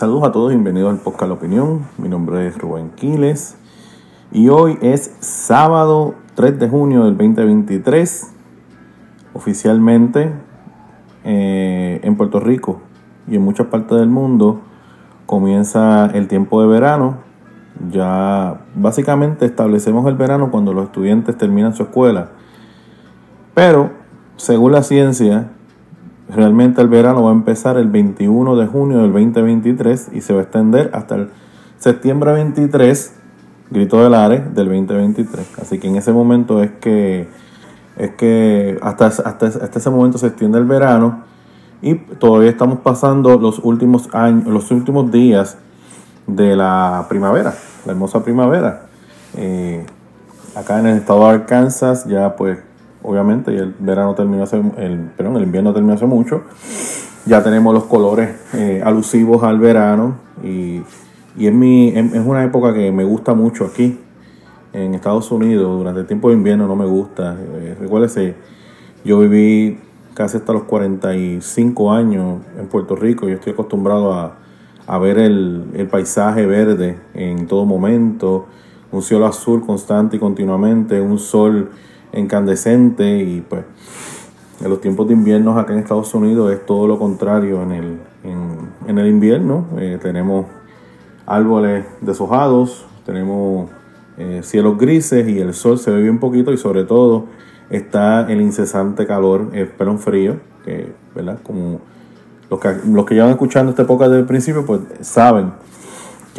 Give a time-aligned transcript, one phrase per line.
[0.00, 1.86] Saludos a todos, bienvenidos al podcast Opinión.
[1.98, 3.58] Mi nombre es Rubén Quiles
[4.32, 8.32] y hoy es sábado 3 de junio del 2023.
[9.34, 10.32] Oficialmente
[11.24, 12.80] eh, en Puerto Rico
[13.28, 14.62] y en muchas partes del mundo
[15.26, 17.18] comienza el tiempo de verano.
[17.90, 22.30] Ya básicamente establecemos el verano cuando los estudiantes terminan su escuela.
[23.52, 23.90] Pero,
[24.36, 25.50] según la ciencia,
[26.32, 30.40] Realmente el verano va a empezar el 21 de junio del 2023 y se va
[30.40, 31.30] a extender hasta el
[31.78, 33.14] septiembre 23,
[33.70, 35.58] grito del Ares, del 2023.
[35.60, 37.28] Así que en ese momento es que,
[37.96, 41.24] es que hasta, hasta, hasta ese momento se extiende el verano
[41.82, 45.56] y todavía estamos pasando los últimos años, los últimos días
[46.28, 47.54] de la primavera,
[47.86, 48.82] la hermosa primavera.
[49.36, 49.84] Eh,
[50.54, 52.58] acá en el estado de Arkansas ya pues
[53.02, 56.42] obviamente, y el verano terminó hace, el, perdón, el invierno terminó hace mucho.
[57.26, 60.82] Ya tenemos los colores eh, alusivos al verano y,
[61.36, 63.98] y es, mi, es, una época que me gusta mucho aquí
[64.72, 65.78] en Estados Unidos.
[65.78, 67.36] Durante el tiempo de invierno no me gusta.
[67.38, 68.34] Eh, recuérdese,
[69.04, 69.78] yo viví
[70.14, 74.36] casi hasta los 45 años en Puerto Rico y estoy acostumbrado a,
[74.86, 78.46] a ver el, el, paisaje verde en todo momento,
[78.90, 81.70] un cielo azul constante y continuamente, un sol
[82.12, 83.64] incandescente y pues
[84.60, 87.98] en los tiempos de invierno acá en Estados Unidos es todo lo contrario en el,
[88.86, 89.66] en, el invierno.
[89.78, 90.46] Eh, tenemos
[91.26, 93.70] árboles deshojados, tenemos
[94.18, 97.26] eh, cielos grises y el sol se ve bien poquito y sobre todo
[97.70, 101.38] está el incesante calor, el un frío, que, ¿verdad?
[101.42, 101.80] Como
[102.50, 105.52] los que, los que llevan escuchando esta época desde el principio, pues saben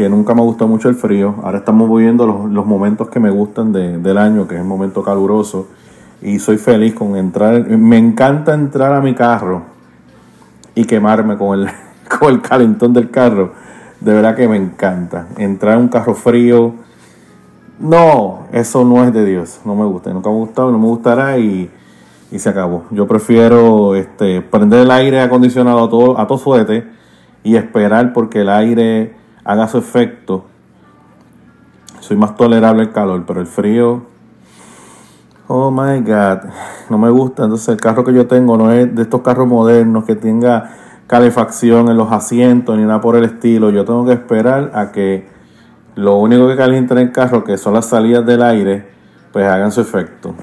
[0.02, 1.36] que nunca me gustó mucho el frío.
[1.44, 5.68] Ahora estamos viviendo los, momentos que me gustan del año, que es el momento caluroso.
[6.24, 7.68] Y soy feliz con entrar.
[7.70, 9.62] Me encanta entrar a mi carro
[10.74, 11.68] y quemarme con el,
[12.20, 13.54] con el calentón del carro.
[14.00, 15.28] De verdad que me encanta.
[15.38, 16.74] Entrar en un carro frío.
[17.80, 19.60] No, eso no es de Dios.
[19.66, 20.12] No me gusta.
[20.12, 21.70] Nunca me ha gustado, no me gustará y,
[22.32, 22.86] y se acabó.
[22.90, 26.88] Yo prefiero este, prender el aire acondicionado a todo, a todo suete
[27.44, 30.46] y esperar porque el aire haga su efecto.
[32.00, 34.04] Soy más tolerable al calor, pero el frío,
[35.48, 36.50] oh my god,
[36.90, 37.44] no me gusta.
[37.44, 40.76] Entonces el carro que yo tengo no es de estos carros modernos que tenga
[41.08, 43.70] calefacción en los asientos ni nada por el estilo.
[43.70, 45.28] Yo tengo que esperar a que
[45.96, 48.88] lo único que calienta en el carro, que son las salidas del aire,
[49.32, 50.34] pues hagan su efecto.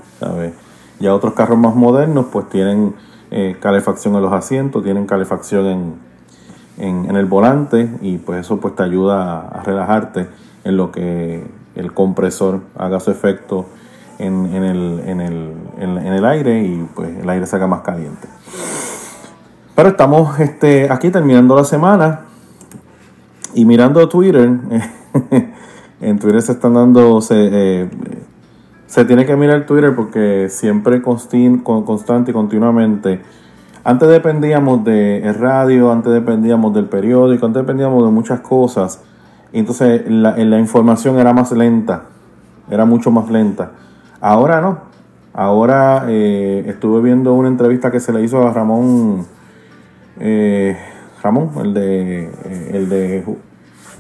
[1.00, 2.94] Ya otros carros más modernos pues tienen
[3.30, 6.07] eh, calefacción en los asientos, tienen calefacción en,
[6.78, 10.28] en, el volante y pues eso pues te ayuda a, relajarte
[10.64, 11.44] en lo que
[11.74, 13.66] el compresor haga su efecto
[14.18, 18.26] en, el, en, el, en, el, aire y pues el aire se haga más caliente.
[19.76, 22.22] Pero estamos este, aquí terminando la semana
[23.54, 24.50] y mirando Twitter.
[26.00, 27.90] en Twitter se están dando, se, eh,
[28.86, 33.20] se tiene que mirar Twitter porque siempre constante y continuamente
[33.84, 39.02] antes dependíamos de radio, antes dependíamos del periódico, antes dependíamos de muchas cosas.
[39.52, 42.04] Entonces la, información era más lenta,
[42.70, 43.72] era mucho más lenta.
[44.20, 44.88] Ahora no.
[45.32, 49.26] Ahora eh, estuve viendo una entrevista que se le hizo a Ramón,
[50.18, 50.76] eh,
[51.22, 53.36] Ramón, el de, eh, el de,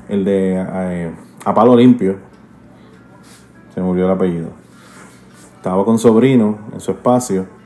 [0.08, 1.12] el de
[1.44, 2.16] A Palo Limpio.
[3.72, 4.48] Se me olvidó el apellido.
[5.56, 7.57] Estaba con sobrino en su espacio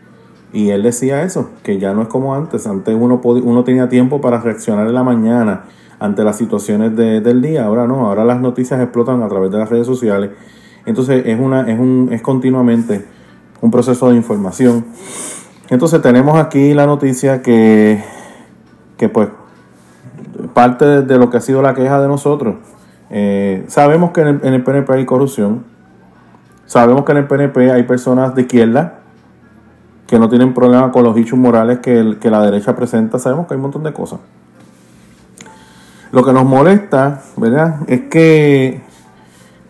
[0.52, 2.66] y él decía eso, que ya no es como antes.
[2.66, 5.64] Antes uno, uno tenía tiempo para reaccionar en la mañana
[5.98, 7.64] ante las situaciones del día.
[7.64, 10.30] Ahora no, ahora las noticias explotan a través de las redes sociales.
[10.84, 13.06] Entonces es, una, es, un, es continuamente
[13.62, 14.84] un proceso de información.
[15.70, 18.04] Entonces tenemos aquí la noticia que,
[18.98, 19.28] que pues
[20.52, 22.56] parte de, lo que ha sido la queja de nosotros.
[23.08, 25.64] Eh, sabemos que en el, en el PNP hay corrupción.
[26.66, 29.01] Sabemos que en el PNP hay personas de izquierda
[30.12, 33.18] que no tienen problema con los hechos morales que, que la derecha presenta.
[33.18, 34.20] Sabemos que hay un montón de cosas.
[36.10, 37.76] Lo que nos molesta, ¿verdad?
[37.86, 38.82] Es que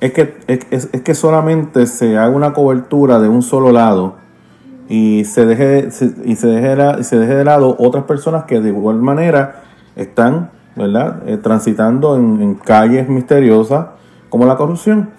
[0.01, 4.17] es que, es, que solamente se haga una cobertura de un solo lado
[4.89, 5.91] y se deje,
[6.25, 9.63] y se deje, y se deje de lado otras personas que de igual manera
[9.95, 11.23] están ¿verdad?
[11.29, 13.91] Eh, transitando en calles misteriosas
[14.29, 15.11] como la corrupción.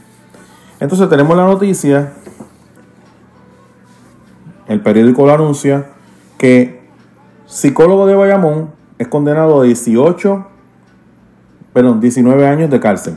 [0.82, 2.12] Entonces tenemos la noticia
[4.68, 5.88] el periódico lo anuncia,
[6.38, 6.82] que
[7.46, 10.46] psicólogo de Bayamón es condenado a 18,
[11.74, 13.16] perdón, 19 años de cárcel.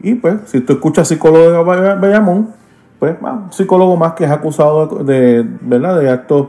[0.00, 2.50] Y pues, si tú escuchas psicólogo de Bayamón,
[2.98, 3.16] pues
[3.50, 5.98] psicólogo más que es acusado de, ¿verdad?
[5.98, 6.48] de actos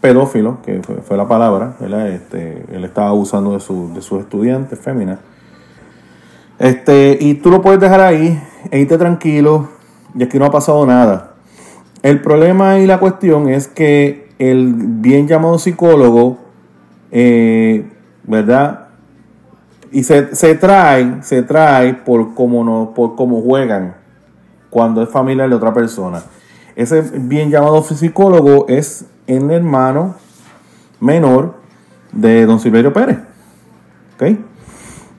[0.00, 2.08] pedófilos, que fue, la palabra, ¿verdad?
[2.08, 5.20] Este, él estaba abusando de, su, de sus estudiantes féminas.
[6.58, 8.40] Este, y tú lo puedes dejar ahí
[8.70, 9.68] e irte tranquilo,
[10.14, 11.31] y aquí no ha pasado nada.
[12.02, 16.38] El problema y la cuestión es que el bien llamado psicólogo,
[17.12, 17.88] eh,
[18.24, 18.88] ¿verdad?
[19.92, 23.94] Y se, se, trae, se trae por cómo, no, por cómo juegan
[24.70, 26.22] cuando es familiar de otra persona.
[26.74, 30.16] Ese bien llamado psicólogo es el hermano
[30.98, 31.56] menor
[32.12, 33.18] de don Silverio Pérez.
[34.14, 34.38] ¿Ok?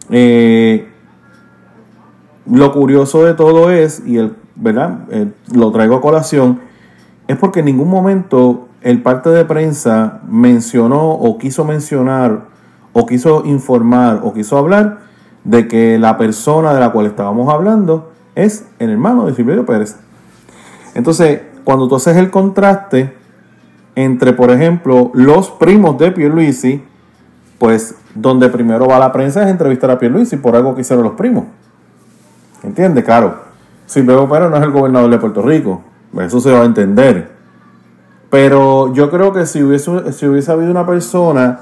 [0.10, 0.88] Eh,
[2.46, 5.06] lo curioso de todo es, y el, ¿verdad?
[5.12, 6.60] Eh, lo traigo a colación,
[7.28, 12.48] es porque en ningún momento el parte de prensa mencionó o quiso mencionar
[12.92, 15.00] o quiso informar o quiso hablar
[15.44, 19.98] de que la persona de la cual estábamos hablando es el hermano de Silverio Pérez.
[20.96, 23.16] Entonces, cuando tú haces el contraste
[23.96, 26.84] entre, por ejemplo, los primos de Pierluisi,
[27.58, 31.14] pues donde primero va la prensa es entrevistar a Pierluisi por algo que hicieron los
[31.14, 31.46] primos.
[32.64, 33.04] ¿Entiendes?
[33.04, 33.36] Claro,
[33.86, 35.82] Silverio Pérez no es el gobernador de Puerto Rico,
[36.22, 37.32] eso se va a entender.
[38.30, 41.62] Pero yo creo que si hubiese, si hubiese habido una persona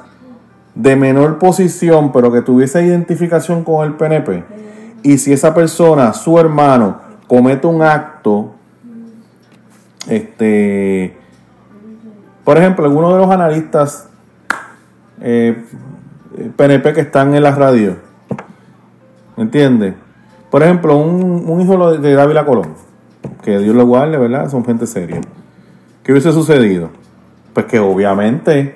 [0.76, 4.44] de menor posición, pero que tuviese identificación con el PNP,
[5.04, 8.54] y si esa persona, su hermano, comete un acto,
[10.08, 11.18] este,
[12.44, 14.10] por ejemplo, algunos de los analistas
[15.20, 17.98] PNP eh, que están en la radio,
[19.38, 19.94] ¿entiendes?
[20.50, 22.74] Por ejemplo, un, hijo de Dávila Colón,
[23.44, 24.50] que Dios lo guarde, ¿verdad?
[24.50, 25.22] Son gente seria.
[26.04, 26.90] ¿Qué hubiese sucedido?
[27.54, 28.76] Pues que obviamente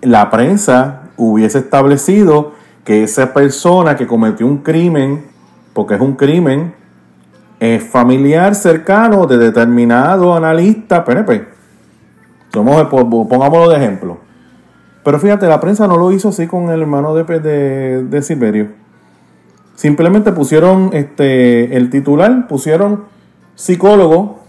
[0.00, 2.52] la prensa hubiese establecido
[2.84, 5.24] que esa persona que cometió un crimen,
[5.72, 6.74] porque es un crimen,
[7.60, 11.46] es familiar cercano de determinado analista PNP.
[12.52, 14.18] pongámoslo de ejemplo.
[15.02, 18.68] Pero fíjate, la prensa no lo hizo así con el hermano de, de, de Silverio.
[19.74, 23.04] Simplemente pusieron este, el titular, pusieron
[23.54, 24.40] psicólogo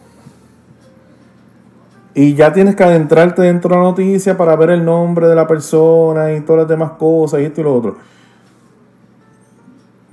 [2.13, 5.46] y ya tienes que adentrarte dentro de la noticia para ver el nombre de la
[5.46, 7.98] persona y todas las demás cosas y esto y lo otro.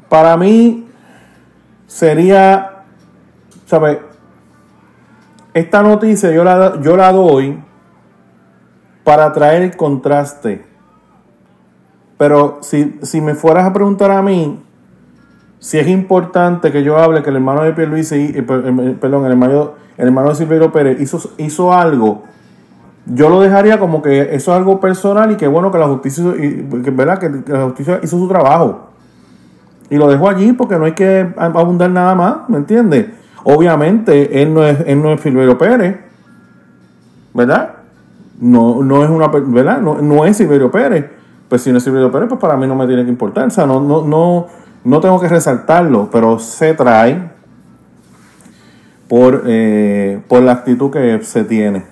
[0.08, 0.88] Para mí
[1.86, 2.82] sería,
[3.66, 3.98] ¿sabes?
[5.54, 7.62] Esta noticia yo la, yo la doy
[9.04, 10.64] para traer el contraste.
[12.18, 14.60] Pero si, si me fueras a preguntar a mí,
[15.62, 20.28] si es importante que yo hable que el hermano de Pierluisi, eh, perdón, el hermano,
[20.28, 22.24] de Silverio Pérez hizo, hizo algo,
[23.06, 26.24] yo lo dejaría como que eso es algo personal y que bueno que la justicia,
[26.92, 27.20] ¿verdad?
[27.20, 28.88] que la justicia hizo su trabajo.
[29.88, 33.06] Y lo dejo allí porque no hay que abundar nada más, ¿me entiendes?
[33.44, 35.96] Obviamente, él no es, él no es Silverio Pérez,
[37.34, 37.74] ¿verdad?
[38.40, 39.80] No, no es una, ¿verdad?
[39.80, 41.08] No, no es Silverio Pérez.
[41.48, 43.46] Pues si no es Silverio Pérez, pues para mí no me tiene que importar.
[43.46, 44.46] O sea, no, no, no,
[44.84, 47.30] no tengo que resaltarlo, pero se trae
[49.08, 51.84] por, eh, por la actitud que se tiene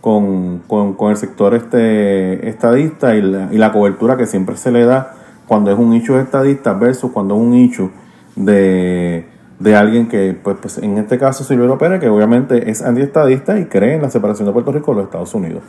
[0.00, 4.84] con, con, el sector este estadista y la, y la cobertura que siempre se le
[4.84, 5.14] da
[5.46, 7.90] cuando es un hecho estadista versus cuando es un hecho
[8.36, 9.26] de,
[9.76, 13.94] alguien que, pues, pues, en este caso Silvio Pérez, que obviamente es antiestadista y cree
[13.94, 15.62] en la separación de Puerto Rico de los Estados Unidos.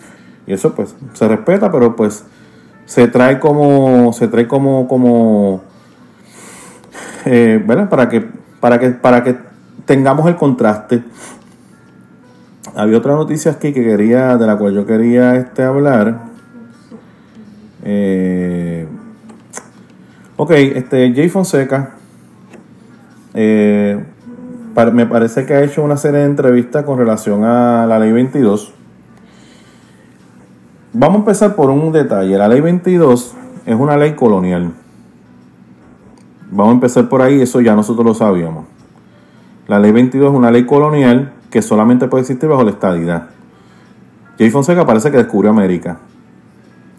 [0.48, 2.26] Y eso pues se respeta, pero pues
[2.86, 5.62] se trae como, se trae como, como,
[7.26, 7.90] eh, ¿verdad?
[7.90, 8.26] Para que,
[8.60, 9.36] para que, para que
[9.86, 11.04] tengamos el contraste.
[12.76, 16.30] Había otra noticia aquí que quería, de la cual yo quería este hablar.
[17.84, 18.88] Eh,
[20.44, 21.92] Ok, este, Jay Fonseca
[23.36, 24.04] eh,
[24.92, 28.74] me parece que ha hecho una serie de entrevistas con relación a la ley 22.
[30.94, 32.40] Vamos a empezar por un detalle.
[32.40, 33.36] La ley 22
[33.68, 34.74] es una ley colonial.
[36.52, 38.66] Vamos a empezar por ahí, eso ya nosotros lo sabíamos.
[39.68, 43.30] La ley 22 es una ley colonial que solamente puede existir bajo la estadidad.
[44.38, 46.00] Jay Fonseca parece que descubrió América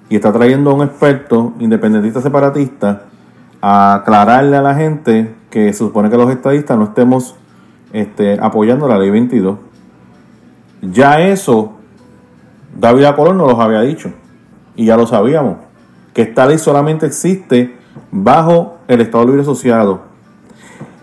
[0.09, 3.05] y está trayendo a un experto independentista separatista
[3.61, 7.37] a aclararle a la gente que se supone que los estadistas no estemos
[7.93, 9.59] este, apoyando la ley 22.
[10.81, 11.75] Ya eso,
[12.79, 14.11] David Colón nos los había dicho,
[14.77, 15.59] y ya lo sabíamos,
[16.15, 20.01] que esta ley solamente existe bajo el Estado Libre Asociado.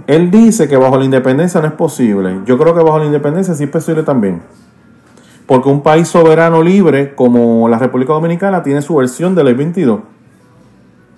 [0.07, 2.41] Él dice que bajo la independencia no es posible.
[2.45, 4.41] Yo creo que bajo la independencia sí es posible también.
[5.45, 9.99] Porque un país soberano libre como la República Dominicana tiene su versión de ley 22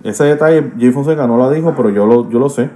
[0.04, 2.70] ese detalle Jay Fonseca no lo dijo, pero yo lo, yo lo sé.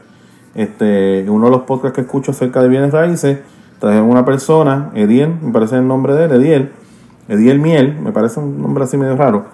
[0.54, 3.40] Este, uno de los podcasts que escucho acerca de bienes raíces,
[3.80, 6.72] trajeron una persona, Ediel, me parece el nombre de él, Ediel,
[7.28, 9.46] Ediel Miel, me parece un nombre así medio raro.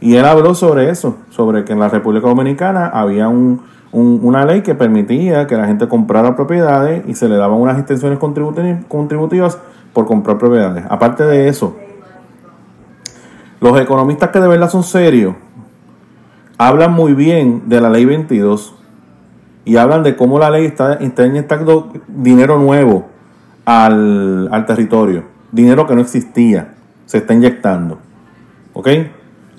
[0.00, 3.62] Y él habló sobre eso, sobre que en la República Dominicana había un,
[3.92, 8.18] una ley que permitía que la gente comprara propiedades y se le daban unas extensiones
[8.18, 9.58] contributivas
[9.92, 10.84] por comprar propiedades.
[10.90, 11.76] Aparte de eso,
[13.60, 15.34] los economistas que de verdad son serios
[16.58, 18.74] hablan muy bien de la ley 22
[19.64, 23.06] y hablan de cómo la ley está, está inyectando dinero nuevo
[23.64, 26.74] al, al territorio, dinero que no existía,
[27.04, 27.98] se está inyectando.
[28.72, 28.88] ¿Ok?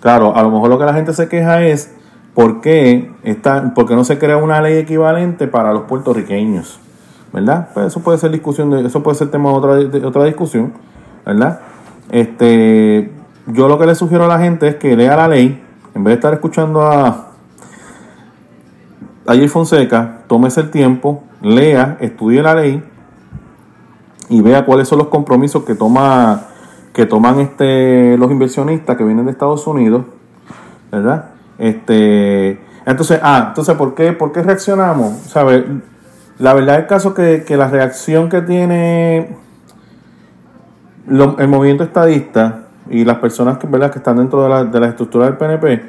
[0.07, 1.93] Claro, a lo mejor lo que la gente se queja es
[2.33, 6.79] por qué, está, por no se crea una ley equivalente para los puertorriqueños.
[7.33, 7.67] ¿Verdad?
[7.73, 10.71] Pues eso puede ser discusión de, eso puede ser tema de otra, otra discusión,
[11.25, 11.59] ¿verdad?
[12.09, 13.11] Este,
[13.47, 15.61] yo lo que le sugiero a la gente es que lea la ley,
[15.93, 17.33] en vez de estar escuchando a,
[19.27, 22.81] a Fonseca, tómese el tiempo, lea, estudie la ley
[24.29, 26.46] y vea cuáles son los compromisos que toma
[26.97, 30.05] que toman este los inversionistas que vienen de Estados Unidos,
[30.91, 31.25] ¿verdad?
[31.59, 35.31] Este, entonces, ah, entonces ¿por qué por qué reaccionamos?
[36.39, 39.37] La verdad es caso que, que la reacción que tiene
[41.07, 43.91] el movimiento estadista y las personas que, ¿verdad?
[43.91, 45.83] que están dentro de la, de la estructura del PNP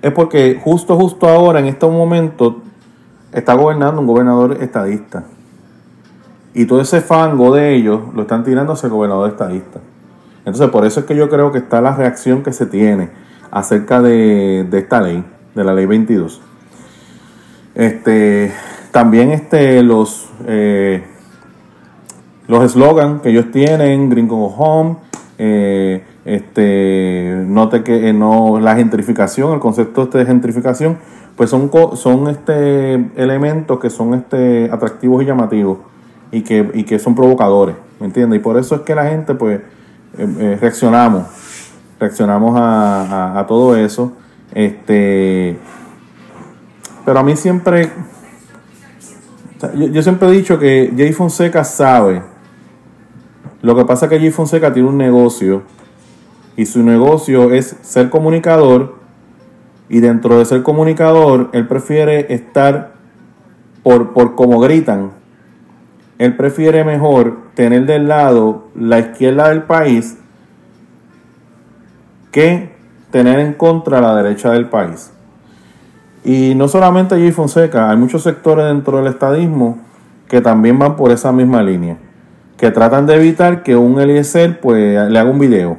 [0.00, 2.62] es porque justo, justo ahora, en este momento,
[3.30, 5.24] está gobernando un gobernador estadista.
[6.54, 9.80] Y todo ese fango de ellos lo están tirando hacia el gobernador estadista.
[10.46, 13.10] Entonces, por eso es que yo creo que está la reacción que se tiene
[13.50, 15.22] acerca de, esta ley,
[15.54, 16.40] de la ley 22.
[17.74, 18.52] Este,
[18.90, 21.04] también este, los eh,
[22.48, 24.96] los eslogans que ellos tienen, Gringo Home,
[25.38, 30.98] eh, este, note que eh, no, la gentrificación, el concepto este de gentrificación,
[31.36, 35.78] pues son, son este, elementos que son este, atractivos y llamativos
[36.30, 38.40] y que, y que son provocadores, ¿me entiendes?
[38.40, 39.60] Y por eso es que la gente, pues,
[40.18, 41.26] eh, reaccionamos,
[41.98, 44.12] reaccionamos a, a, todo eso.
[44.52, 45.58] Este,
[47.04, 47.90] pero a mí siempre,
[49.74, 52.22] yo, yo siempre he dicho que Jay Fonseca sabe
[53.66, 55.62] lo que pasa es que Jay Fonseca tiene un negocio
[56.56, 58.94] y su negocio es ser comunicador
[59.88, 62.94] y dentro de ser comunicador él prefiere estar
[63.82, 65.10] por, por como gritan.
[66.18, 70.18] Él prefiere mejor tener del lado la izquierda del país
[72.32, 72.74] que
[73.10, 75.12] tener en contra la derecha del país.
[76.24, 79.78] Y no solamente Jay Fonseca, hay muchos sectores dentro del estadismo
[80.28, 81.98] que también van por esa misma línea
[82.56, 85.76] que tratan de evitar que un Eliezer pues le haga un video,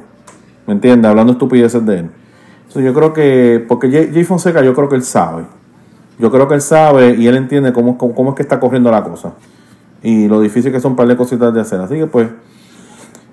[0.66, 1.08] ¿me entiendes?
[1.10, 2.10] Hablando estupideces de él.
[2.58, 5.44] Entonces yo creo que, porque Jay Fonseca yo creo que él sabe,
[6.18, 9.02] yo creo que él sabe y él entiende cómo, cómo, es que está corriendo la
[9.02, 9.32] cosa
[10.02, 12.28] y lo difícil que son un par de cositas de hacer, así que pues,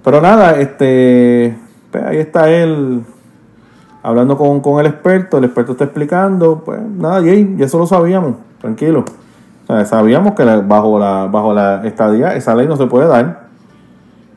[0.03, 1.57] pero nada, este,
[1.91, 3.01] pues, ahí está él
[4.03, 7.87] hablando con, con el experto, el experto está explicando, pues nada, Jay, ya eso lo
[7.87, 9.05] sabíamos, tranquilo
[9.85, 13.45] sabíamos que bajo la bajo la estadía esa ley no se puede dar.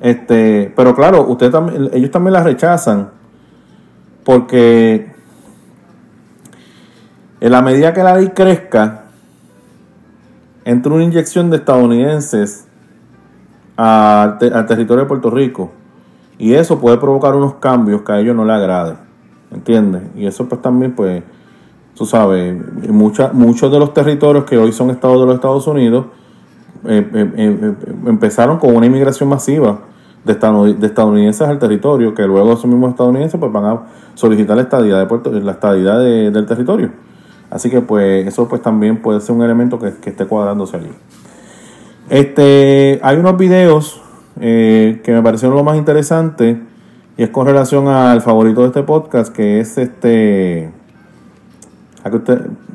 [0.00, 3.10] Este, pero claro, usted también, ellos también la rechazan
[4.24, 5.12] porque
[7.40, 9.06] en la medida que la ley crezca,
[10.68, 12.68] entre una inyección de estadounidenses
[13.74, 15.70] al, territorio de Puerto Rico
[16.36, 18.96] y eso puede provocar unos cambios que a ellos no le agrade,
[19.50, 20.02] ¿entiendes?
[20.14, 21.22] Y eso pues también pues
[21.94, 22.54] tú sabes,
[22.92, 26.04] muchos de los territorios que hoy son estados de los Estados Unidos
[26.84, 29.78] eh, eh, eh, empezaron con una inmigración masiva
[30.22, 33.82] de, estadounidenses al territorio, que luego esos mismos estadounidenses pues van a
[34.12, 37.07] solicitar la estadidad, de Puerto, la estadidad del territorio.
[37.50, 40.92] Así que pues eso pues también puede ser un elemento que, esté cuadrándose allí.
[42.10, 44.02] Este, hay unos videos
[44.38, 46.60] que me parecieron lo más interesante
[47.16, 50.70] y es con relación al favorito de este podcast, que es este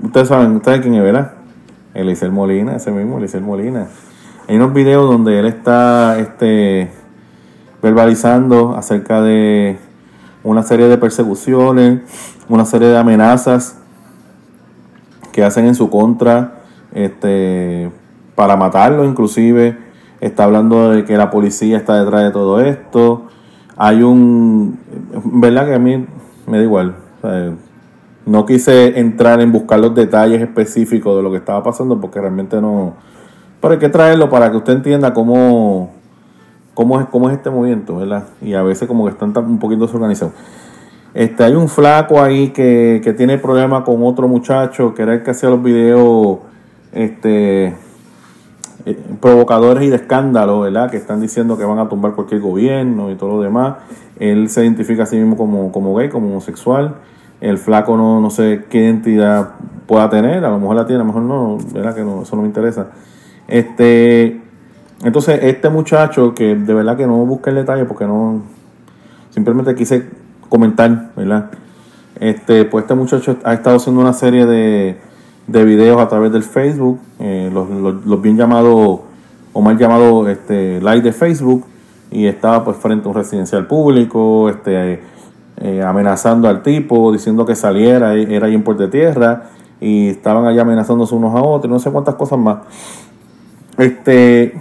[0.03, 1.31] ustedes saben, ustedes quién es, ¿verdad?
[1.93, 3.87] Elisel Molina, ese mismo, Elisel Molina.
[4.47, 6.89] Hay unos videos donde él está este,
[7.81, 9.77] verbalizando acerca de
[10.43, 12.01] una serie de persecuciones,
[12.49, 13.77] una serie de amenazas
[15.33, 16.61] que hacen en su contra
[16.93, 17.91] este,
[18.35, 19.77] para matarlo inclusive.
[20.21, 23.25] Está hablando de que la policía está detrás de todo esto.
[23.75, 24.79] Hay un...
[25.25, 26.05] ¿Verdad que a mí
[26.47, 26.95] me da igual?
[28.25, 32.61] No quise entrar en buscar los detalles específicos de lo que estaba pasando porque realmente
[32.61, 32.93] no...
[33.59, 35.91] Pero hay que traerlo para que usted entienda cómo,
[36.73, 38.25] cómo, es, cómo es este movimiento, ¿verdad?
[38.41, 40.33] Y a veces como que están un poquito desorganizados.
[41.13, 45.23] Este, hay un flaco ahí que, que tiene problema con otro muchacho que era el
[45.23, 46.39] que hacía los videos
[46.91, 47.75] este,
[48.85, 50.91] eh, provocadores y de escándalo, ¿verdad?
[50.91, 53.75] Que están diciendo que van a tumbar cualquier gobierno y todo lo demás.
[54.19, 56.95] Él se identifica a sí mismo como, como gay, como homosexual.
[57.41, 59.51] El flaco no, no sé qué identidad
[59.87, 61.95] pueda tener, a lo mejor la tiene, a lo mejor no, ¿verdad?
[61.95, 62.87] Que no, eso no me interesa.
[63.47, 64.41] Este,
[65.03, 68.41] entonces, este muchacho, que de verdad que no busqué el detalle porque no,
[69.29, 70.09] simplemente quise
[70.53, 71.49] comentar, ¿verdad?
[72.19, 74.97] Este, pues este muchacho ha estado haciendo una serie de,
[75.47, 78.99] de videos a través del Facebook, eh, los, bien llamados,
[79.51, 81.65] o mal llamados este, live de Facebook,
[82.11, 85.01] y estaba pues frente a un residencial público, este,
[85.57, 89.45] eh, amenazando al tipo, diciendo que saliera, era ahí en Puerto de Tierra,
[89.81, 92.59] y estaban allá amenazándose unos a otros, no sé cuántas cosas más.
[93.79, 94.53] Este,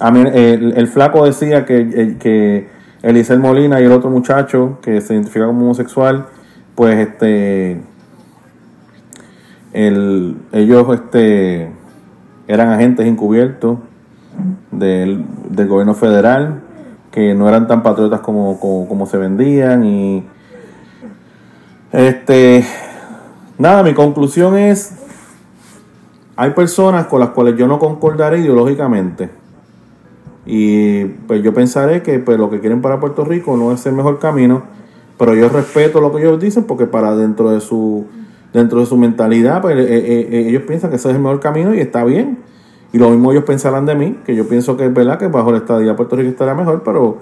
[0.00, 2.73] el, flaco decía que, eh, que
[3.04, 6.26] Elisel Molina y el otro muchacho que se identifica como homosexual,
[6.74, 7.82] pues este
[9.74, 11.70] el, ellos este
[12.48, 13.78] eran agentes encubiertos
[14.70, 16.62] del, gobierno federal
[17.10, 20.26] que no eran tan patriotas como, como, se vendían y
[21.92, 22.64] este
[23.58, 24.94] nada mi conclusión es
[26.36, 29.43] hay personas con las cuales yo no concordaré ideológicamente
[30.46, 33.94] y pues yo pensaré que pues, lo que quieren para Puerto Rico no es el
[33.94, 34.62] mejor camino,
[35.18, 38.06] pero yo respeto lo que ellos dicen porque para dentro de su
[38.54, 41.40] dentro de su mentalidad, pues eh, eh, eh, ellos piensan que ese es el mejor
[41.40, 42.38] camino y está bien.
[42.92, 45.50] Y lo mismo ellos pensarán de mí, que yo pienso que es verdad que bajo
[45.50, 47.18] la estadía Puerto Rico estará mejor, pero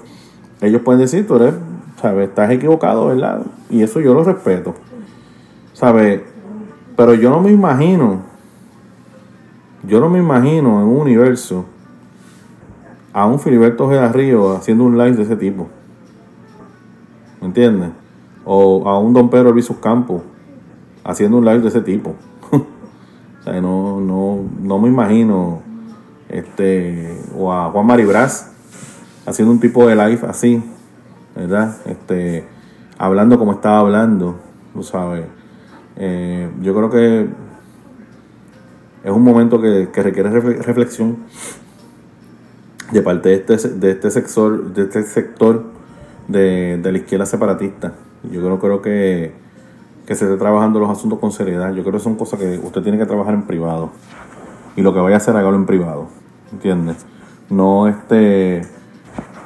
[0.60, 1.54] ellos pueden decir, tú eres,
[1.98, 2.28] ¿sabes?
[2.28, 3.40] Estás equivocado, ¿verdad?
[3.70, 4.74] Y eso yo lo respeto,
[5.72, 6.20] ¿sabes?
[6.94, 8.20] Pero yo no me imagino,
[9.88, 11.64] yo no me imagino en un universo
[13.12, 15.68] a un Filiberto Ojeda Río haciendo un live de ese tipo.
[17.40, 17.90] ¿Me entiendes?
[18.44, 20.22] O a un Don Pedro Elvisus Campos
[21.04, 22.14] haciendo un live de ese tipo.
[22.52, 25.60] o sea, no, no, no me imagino
[26.28, 28.52] este o a Juan Maribraz
[29.26, 30.62] haciendo un tipo de live así,
[31.36, 31.76] ¿verdad?
[31.84, 32.46] Este
[32.96, 34.38] hablando como estaba hablando,
[34.72, 35.26] tú sabes.
[35.96, 37.28] Eh, yo creo que
[39.04, 41.18] es un momento que, que requiere reflexión
[42.92, 45.64] de parte de este, de este sector, de este sector
[46.28, 47.94] de, la izquierda separatista.
[48.30, 49.32] Yo creo, creo que,
[50.06, 51.72] que se esté trabajando los asuntos con seriedad.
[51.74, 53.90] Yo creo que son cosas que usted tiene que trabajar en privado.
[54.76, 56.08] Y lo que vaya a hacer, hágalo en privado.
[56.52, 57.06] ¿Entiendes?
[57.48, 58.62] No este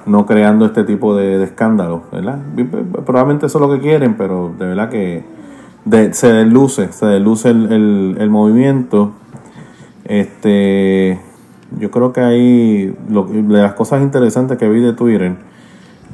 [0.07, 2.39] no creando este tipo de, escándalos, ¿verdad?
[3.05, 5.25] Probablemente eso es lo que quieren, pero de verdad que
[6.13, 9.13] se desluce, se desluce el, el, el movimiento.
[10.05, 11.21] Este
[11.79, 15.37] yo creo que hay de las cosas interesantes que vi de Twitter,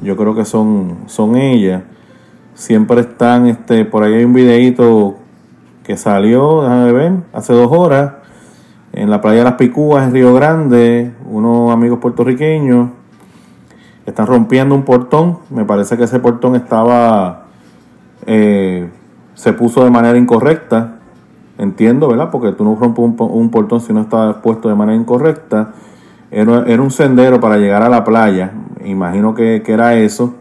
[0.01, 1.83] yo creo que son, son ellas.
[2.55, 5.17] Siempre están, este, por ahí hay un videito
[5.83, 8.13] que salió, déjame ver, hace dos horas,
[8.91, 12.89] en la playa de las Picúas, en Río Grande, unos amigos puertorriqueños
[14.05, 15.39] están rompiendo un portón.
[15.49, 17.45] Me parece que ese portón estaba,
[18.25, 18.89] eh,
[19.33, 20.99] se puso de manera incorrecta
[21.57, 22.29] Entiendo, ¿verdad?
[22.31, 25.73] Porque tú no rompes un, portón si no está puesto de manera incorrecta.
[26.31, 28.51] Era, era, un sendero para llegar a la playa.
[28.83, 30.33] Imagino que, era eso.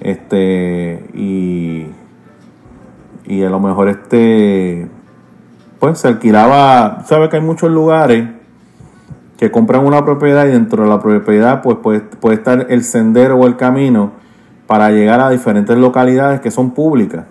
[0.00, 1.86] Este, y,
[3.26, 4.88] y a lo mejor este,
[5.80, 7.02] pues se alquilaba.
[7.06, 8.28] Sabes que hay muchos lugares
[9.36, 13.36] que compran una propiedad y dentro de la propiedad pues puede, puede estar el sendero
[13.36, 14.12] o el camino
[14.66, 17.26] para llegar a diferentes localidades que son públicas.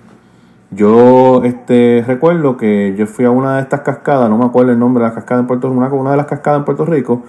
[0.76, 4.80] Yo este, recuerdo que yo fui a una de estas cascadas, no me acuerdo el
[4.80, 7.24] nombre de la cascada en Puerto Rico, una, de las cascadas en Puerto Rico,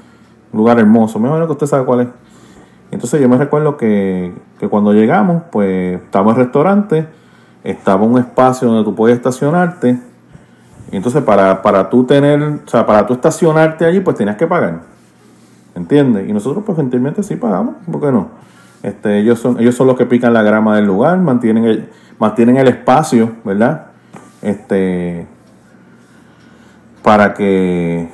[0.53, 2.09] un lugar hermoso, me imagino que usted sabe cuál es.
[2.91, 4.33] Entonces yo me recuerdo que,
[4.69, 7.07] cuando llegamos, pues estaba el restaurante,
[7.63, 10.01] estaba un espacio donde tú podías estacionarte.
[10.91, 14.47] Y entonces para, para tú tener, o sea, para tú estacionarte allí, pues tenías que
[14.47, 14.81] pagar.
[15.77, 16.29] ¿Entiendes?
[16.29, 18.29] Y nosotros pues gentilmente sí pagamos, ¿por qué no?
[18.83, 22.57] Este, ellos son, ellos son los que pican la grama del lugar, mantienen el, mantienen
[22.57, 23.87] el espacio, ¿verdad?
[24.43, 25.27] Este,
[27.03, 28.09] para que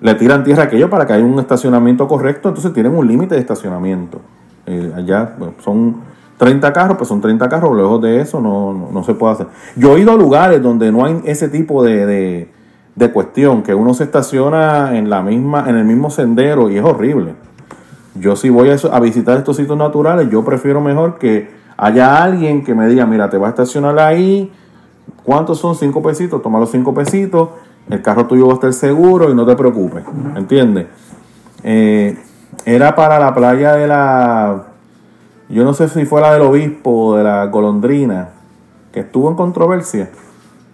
[0.00, 3.34] le tiran tierra a aquello para que haya un estacionamiento correcto, entonces tienen un límite
[3.34, 4.20] de estacionamiento.
[4.66, 5.96] Eh, allá son
[6.38, 9.46] 30 carros, pues son 30 carros, lejos de eso no, no, se puede hacer.
[9.76, 12.48] Yo he ido a lugares donde no hay ese tipo de,
[12.94, 16.84] de, cuestión, que uno se estaciona en, la misma, en el mismo sendero y es
[16.84, 17.34] horrible.
[18.20, 22.64] Yo si voy a, a visitar estos sitios naturales, yo prefiero mejor que haya alguien
[22.64, 24.52] que me diga, mira, te va a estacionar ahí,
[25.24, 25.74] ¿cuántos son?
[25.74, 27.50] Cinco pesitos, toma los cinco pesitos,
[27.90, 30.86] el carro tuyo va a estar seguro y no te preocupes, ¿entiendes?
[31.62, 32.18] Eh,
[32.64, 34.64] era para la playa de la,
[35.48, 38.30] yo no sé si fue la del obispo o de la golondrina,
[38.92, 40.10] que estuvo en controversia.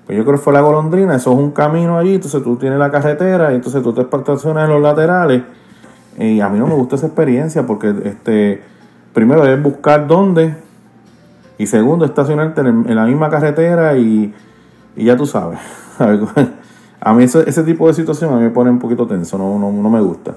[0.06, 2.78] Pues yo creo que fue la golondrina, eso es un camino allí, entonces tú tienes
[2.78, 5.42] la carretera y entonces tú te estacionas en los laterales.
[6.18, 8.62] Y a mí no me gusta esa experiencia porque este
[9.12, 10.54] primero debes buscar dónde
[11.58, 14.34] Y segundo, estacionarte en, la misma carretera y,
[14.96, 15.58] ya tú sabes.
[17.04, 19.90] A mí ese, tipo de situación a mí me pone un poquito tenso, no, no,
[19.90, 20.34] me gusta.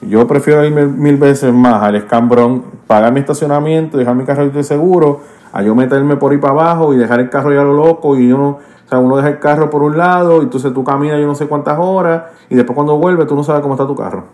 [0.00, 4.64] Yo prefiero ir mil, veces más al escambrón, pagar mi estacionamiento, dejar mi carro de
[4.64, 5.20] seguro,
[5.52, 8.32] a yo meterme por ahí para abajo y dejar el carro ya lo loco y
[8.32, 11.28] uno, o sea, uno deja el carro por un lado y entonces tú caminas yo
[11.28, 14.24] no sé cuántas horas y después cuando vuelves tú no sabes cómo está tu carro.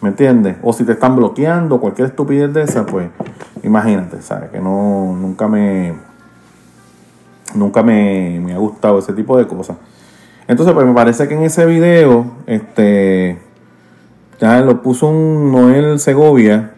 [0.00, 0.56] ¿Me entiendes?
[0.62, 3.08] O si te están bloqueando, cualquier estupidez de esa, pues
[3.62, 4.50] imagínate, ¿sabes?
[4.50, 5.92] Que no, nunca me,
[7.54, 9.76] nunca me, me ha gustado ese tipo de cosas.
[10.48, 13.38] Entonces, pues me parece que en ese video, este,
[14.40, 16.72] ya lo puso un Noel Segovia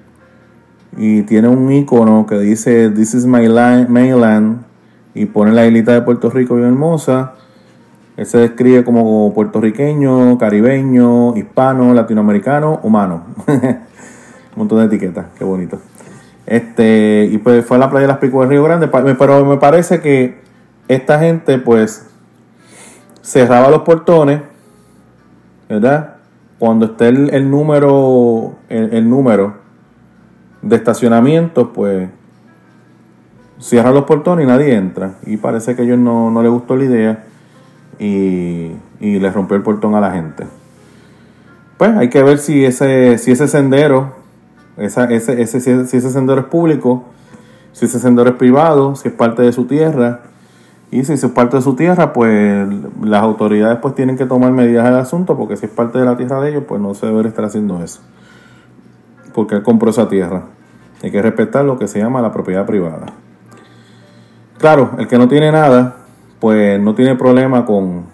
[0.97, 3.49] y tiene un icono que dice This is my
[3.89, 4.63] mainland
[5.15, 7.35] y pone la islita de Puerto Rico bien hermosa.
[8.25, 13.25] Se describe como puertorriqueño, caribeño, hispano, latinoamericano, humano.
[13.47, 15.79] un montón de etiquetas, qué bonito.
[16.47, 19.57] Este, y pues fue a la playa de las Picuas de Río Grande, pero me
[19.57, 20.41] parece que
[20.89, 22.11] esta gente pues
[23.23, 24.43] cerraba los portones,
[25.69, 26.17] ¿verdad?
[26.59, 29.55] Cuando esté el, número, el número
[30.61, 32.09] de estacionamiento, pues
[33.59, 35.15] cierra los portones y nadie entra.
[35.27, 37.25] Y parece que a ellos no, no les gustó la idea
[37.99, 40.47] y, y les rompió el portón a la gente.
[41.79, 44.15] Pues hay que ver si ese, si ese sendero,
[44.77, 47.05] esa, ese, ese, si ese sendero es público,
[47.73, 50.21] si ese sendero es privado, si es parte de su tierra.
[50.91, 52.69] Y si es parte de su tierra, pues
[53.03, 56.19] las autoridades pues tienen que tomar medidas al asunto, porque si es parte de la
[56.19, 58.03] tierra de ellos, pues no se debe estar haciendo eso
[59.33, 60.43] porque él compró esa tierra.
[61.03, 63.07] Hay que respetar lo que se llama la propiedad privada.
[64.59, 65.97] Claro, el que no tiene nada,
[66.43, 68.07] pues no tiene problema con,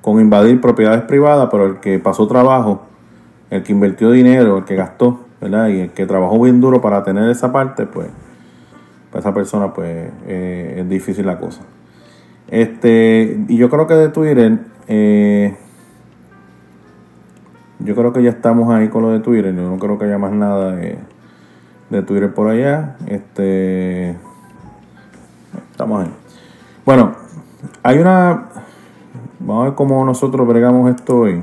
[0.00, 2.86] con invadir propiedades privadas, pero el que pasó trabajo,
[3.50, 5.68] el que invirtió dinero, el que gastó, ¿verdad?
[5.68, 8.08] Y el que trabajó bien duro para tener esa parte, pues,
[9.10, 11.60] para esa persona, pues, eh, es difícil la cosa.
[12.48, 15.54] Este, y yo creo que de Twitter, eh,
[17.80, 19.54] yo creo que ya estamos ahí con lo de Twitter.
[19.54, 20.96] Yo no creo que haya más nada de,
[22.06, 22.96] Twitter por allá.
[23.06, 24.16] Este.
[25.72, 26.10] Estamos ahí.
[26.86, 27.19] Bueno,
[27.82, 28.48] hay una.
[29.38, 31.42] Vamos a ver cómo nosotros bregamos esto hoy.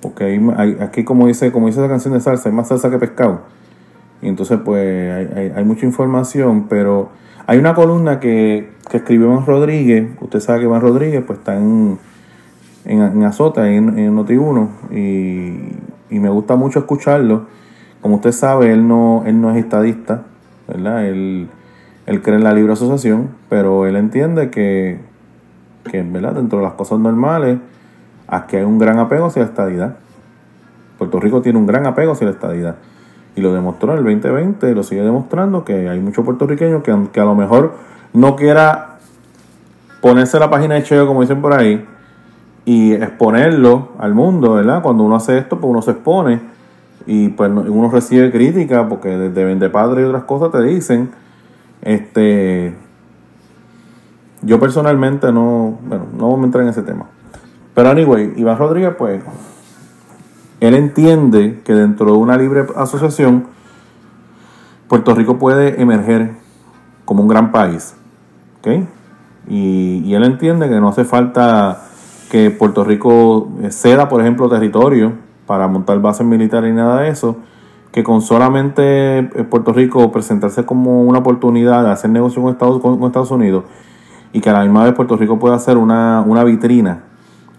[0.00, 0.24] Porque
[0.56, 3.40] hay, aquí, como dice, como dice la canción de salsa, hay más salsa que pescado.
[4.22, 7.10] Y entonces, pues, hay, hay, mucha información, pero
[7.46, 10.08] hay una columna que, que escribió Iván Rodríguez.
[10.20, 11.98] Usted sabe que Iván Rodríguez, pues, está en
[12.88, 17.46] en, en Azota, en, en Noti1, y, y, me gusta mucho escucharlo.
[18.00, 20.22] Como usted sabe, él no, él no es estadista,
[20.66, 21.06] ¿verdad?
[21.06, 21.48] Él,
[22.06, 24.98] él cree en la libre asociación, pero él entiende que,
[25.88, 27.58] que dentro de las cosas normales,
[28.26, 29.96] aquí hay un gran apego hacia la estadidad.
[30.98, 32.76] Puerto Rico tiene un gran apego hacia la estadidad.
[33.34, 36.96] Y lo demostró en el 2020, y lo sigue demostrando que hay muchos puertorriqueños que,
[37.12, 37.74] que a lo mejor
[38.12, 38.98] no quiera
[40.00, 41.84] ponerse la página de Cheo, como dicen por ahí,
[42.64, 44.82] y exponerlo al mundo, ¿verdad?
[44.82, 46.40] Cuando uno hace esto, pues uno se expone
[47.06, 51.10] y pues uno recibe crítica porque desde Vende Padre y otras cosas te dicen,
[51.80, 52.74] este,
[54.42, 57.06] yo personalmente no, bueno, no a entrar en ese tema.
[57.74, 59.22] Pero anyway, Iván Rodríguez, pues,
[60.60, 63.46] él entiende que dentro de una libre asociación,
[64.88, 66.32] Puerto Rico puede emerger
[67.04, 67.94] como un gran país,
[68.58, 68.82] ¿ok?
[69.48, 71.84] Y, y él entiende que no hace falta
[72.30, 75.12] que Puerto Rico eh, ceda, por ejemplo, territorio
[75.46, 77.36] para montar bases militares y nada de eso,
[77.92, 82.80] que con solamente eh, Puerto Rico presentarse como una oportunidad de hacer negocio con Estados,
[82.82, 83.64] con Estados Unidos
[84.32, 87.04] y que a la misma vez Puerto Rico pueda hacer una, vitrina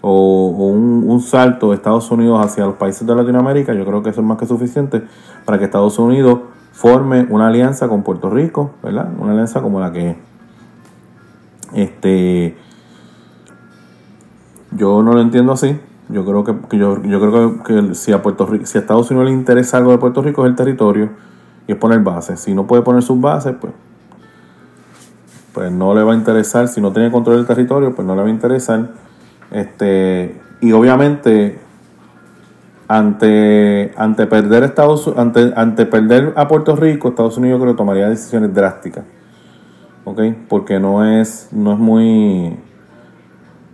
[0.02, 4.22] o, un, salto de Estados Unidos hacia los países de Latinoamérica, yo creo que eso
[4.22, 5.04] es más que suficiente
[5.46, 6.40] para que Estados Unidos
[6.72, 9.10] forme una alianza con Puerto Rico, ¿verdad?
[9.20, 10.18] Una alianza como la que
[11.74, 12.56] Este,
[14.72, 15.80] yo no lo entiendo así.
[16.10, 19.36] Yo creo que, yo, yo, creo que, si a Puerto si a Estados Unidos le
[19.36, 21.10] interesa algo de Puerto Rico es el territorio
[21.68, 22.40] y es poner bases.
[22.40, 23.74] Si no puede poner sus bases, pues,
[25.54, 26.68] pues no le va a interesar.
[26.68, 28.90] Si no tiene control del territorio, pues no le va a interesar.
[29.52, 31.60] Este, y obviamente,
[32.88, 38.10] ante, ante perder Estados ante, ante perder a Puerto Rico, Estados Unidos creo que tomaría
[38.10, 39.04] decisiones drásticas.
[40.06, 40.22] ¿Ok?
[40.48, 42.58] Porque no es, no es muy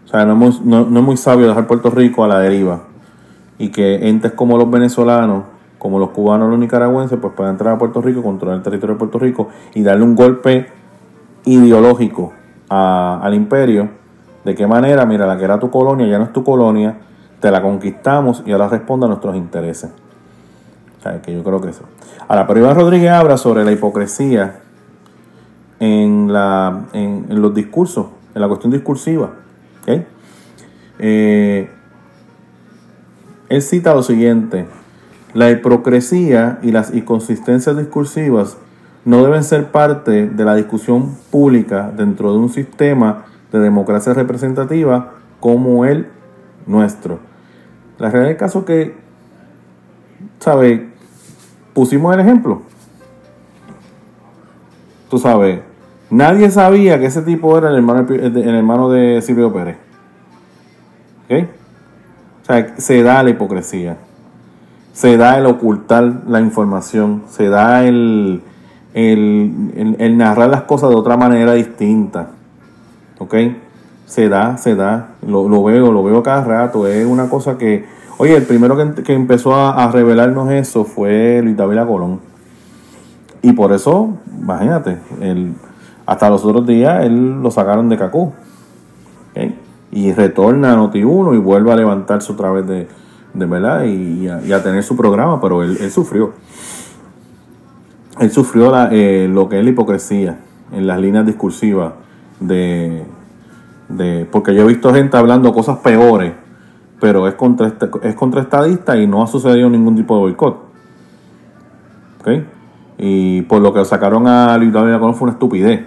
[0.06, 2.84] o sea, no es, muy, sabio dejar Puerto Rico a la deriva
[3.58, 5.46] y que entes como los venezolanos,
[5.80, 9.00] como los cubanos, los nicaragüenses, pues puedan entrar a Puerto Rico, controlar el territorio de
[9.00, 10.68] Puerto Rico y darle un golpe
[11.45, 12.34] ideológico
[12.69, 13.89] al imperio.
[14.43, 15.05] ¿De qué manera?
[15.05, 16.97] Mira, la que era tu colonia ya no es tu colonia,
[17.39, 19.91] te la conquistamos y ahora responde a nuestros intereses.
[21.23, 21.84] Que yo creo que eso.
[22.27, 24.62] Ahora, pero Iván Rodríguez habla sobre la hipocresía
[25.79, 29.29] en, la, en, los discursos, en la cuestión discursiva.
[30.97, 31.69] Eh,
[33.49, 34.65] él cita lo siguiente,
[35.36, 38.58] la hipocresía y las inconsistencias discursivas
[39.06, 45.13] no deben ser parte de la discusión pública dentro de un sistema de democracia representativa
[45.39, 46.10] como el
[46.65, 47.20] nuestro.
[48.00, 48.98] La realidad del caso que,
[50.39, 50.89] ¿sabe?
[51.74, 52.63] Pusimos el ejemplo.
[55.08, 55.62] Tú sabes,
[56.10, 59.78] nadie sabía que ese tipo era el hermano, el hermano de Silvio Pérez.
[61.26, 61.48] ¿Ok?
[62.41, 63.98] O sea, se da la hipocresía,
[64.94, 68.41] se da el ocultar la información, se da el,
[68.95, 72.29] el, narrar las cosas de otra manera distinta.
[73.19, 73.36] ¿Ok?
[74.05, 77.86] Se da, se da, lo, veo, lo veo cada rato, es una cosa que...
[78.17, 82.21] Oye, el primero que, empezó a, revelarnos eso fue Luis David Colón.
[83.41, 85.53] Y por eso, imagínate, el,
[86.05, 88.31] hasta los otros días él lo sacaron de Cacú.
[89.91, 92.88] Y retorna a Noti1 y vuelve a levantarse otra vez de,
[93.34, 96.31] de verdad y, a, tener su programa, pero él, él sufrió
[98.19, 100.39] él sufrió eh, lo que es la hipocresía
[100.71, 101.93] en las líneas discursivas
[102.39, 103.04] de,
[103.89, 106.34] de, porque yo he visto gente hablando cosas peores
[106.99, 110.65] pero es contra este, es contra estadista y no ha sucedido ningún tipo de boicot.
[112.21, 112.30] ¿ok?
[112.97, 115.86] y por lo que sacaron a Luis David fue una estupidez.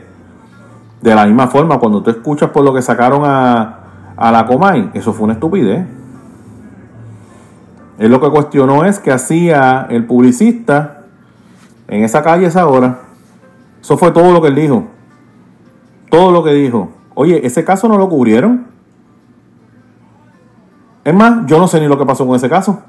[1.00, 3.78] De la misma forma cuando tú escuchas por lo que sacaron a,
[4.16, 5.86] a la Comay eso fue una estupidez.
[7.98, 10.97] Él lo que cuestionó es que hacía el publicista
[11.88, 13.00] en esa calle esa hora.
[13.80, 14.84] Eso fue todo lo que él dijo.
[16.10, 16.90] Todo lo que dijo.
[17.14, 18.66] Oye, ese caso no lo cubrieron.
[21.04, 22.82] Es más, yo no sé ni lo que pasó con ese caso.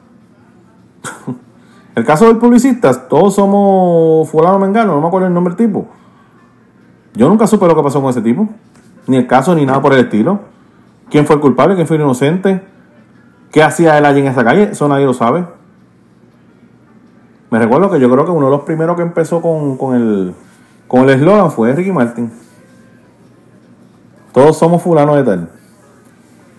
[1.95, 5.87] el caso del publicista, todos somos fulano mengano, no me acuerdo el nombre del tipo.
[7.13, 8.47] Yo nunca supe lo que pasó con ese tipo.
[9.07, 10.41] Ni el caso ni nada por el estilo.
[11.09, 11.75] ¿Quién fue el culpable?
[11.75, 12.61] ¿Quién fue el inocente?
[13.51, 14.63] ¿Qué hacía él allí en esa calle?
[14.71, 15.45] Eso nadie lo sabe.
[17.51, 20.35] Me recuerdo que yo creo que uno de los primeros que empezó con, con el
[20.89, 22.31] con el eslogan fue Ricky Martin.
[24.33, 25.49] Todos somos fulanos de tal.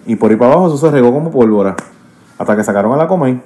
[0.07, 1.75] Y por ahí para abajo eso se regó como pólvora.
[2.39, 3.43] Hasta que sacaron a la Comay.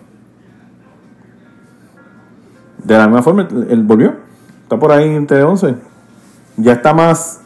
[2.84, 4.14] De la misma forma, él volvió.
[4.62, 5.76] Está por ahí en T11.
[6.58, 7.40] Ya está más.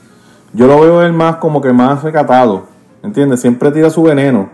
[0.53, 2.65] Yo lo veo él más como que más recatado.
[3.05, 3.41] ¿Entiendes?
[3.41, 4.49] Siempre tira su veneno.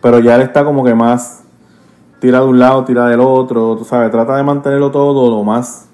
[0.00, 1.42] Pero ya él está como que más
[2.24, 5.88] tira de un lado, tira del otro, tú sabes, trata de mantenerlo todo lo más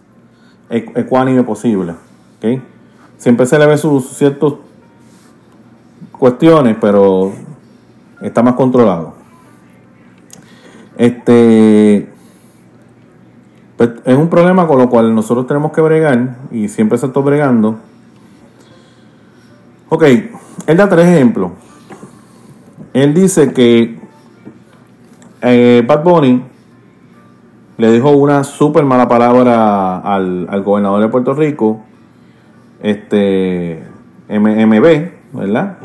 [0.69, 1.97] ecuánime posible.
[2.38, 2.62] ¿okay?
[3.16, 4.53] Siempre se le ve sus ciertas
[6.12, 7.33] cuestiones, pero
[8.23, 9.14] está más controlado.
[10.97, 12.09] Este
[13.77, 17.19] pues, es un problema con lo cual nosotros tenemos que bregar y siempre se está
[17.19, 17.77] bregando.
[19.88, 20.05] Ok,
[20.69, 21.51] él da tres ejemplos.
[22.93, 23.99] Él dice que
[25.42, 26.42] eh, Bad Bunny
[27.79, 31.81] le dijo una súper mala palabra al, gobernador de Puerto Rico,
[32.83, 33.83] este
[34.29, 35.79] MB, ¿verdad?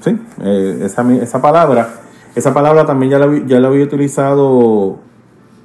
[0.00, 1.88] Sí, eh, esa, palabra.
[2.34, 5.00] Esa palabra también ya la, ya la había utilizado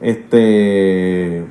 [0.02, 1.46] este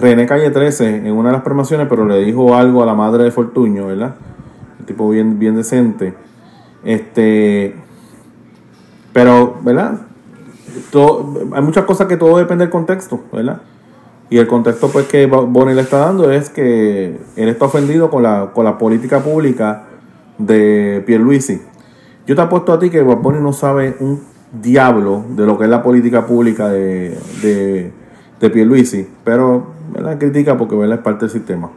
[0.00, 3.24] René Calle 13 en una de las promociones, pero le dijo algo a la madre
[3.24, 4.14] de Fortuño, ¿verdad?
[4.80, 6.14] Un tipo bien, bien decente.
[6.84, 7.76] Este,
[9.14, 10.00] pero, ¿verdad?
[11.54, 13.62] hay muchas cosas que todo depende del contexto, ¿verdad?
[14.28, 18.24] Y el contexto pues que Bonnie le está dando es que él está ofendido con
[18.24, 19.84] la, con la política pública
[20.38, 21.62] de Pierluisi.
[22.26, 24.20] Yo te apuesto a ti que Bonnie no sabe un
[24.60, 27.92] diablo de lo que es la política pública de, de,
[28.40, 30.18] de Pierluisi, pero ¿verdad?
[30.18, 30.98] critica porque ¿verdad?
[30.98, 31.70] es parte del sistema.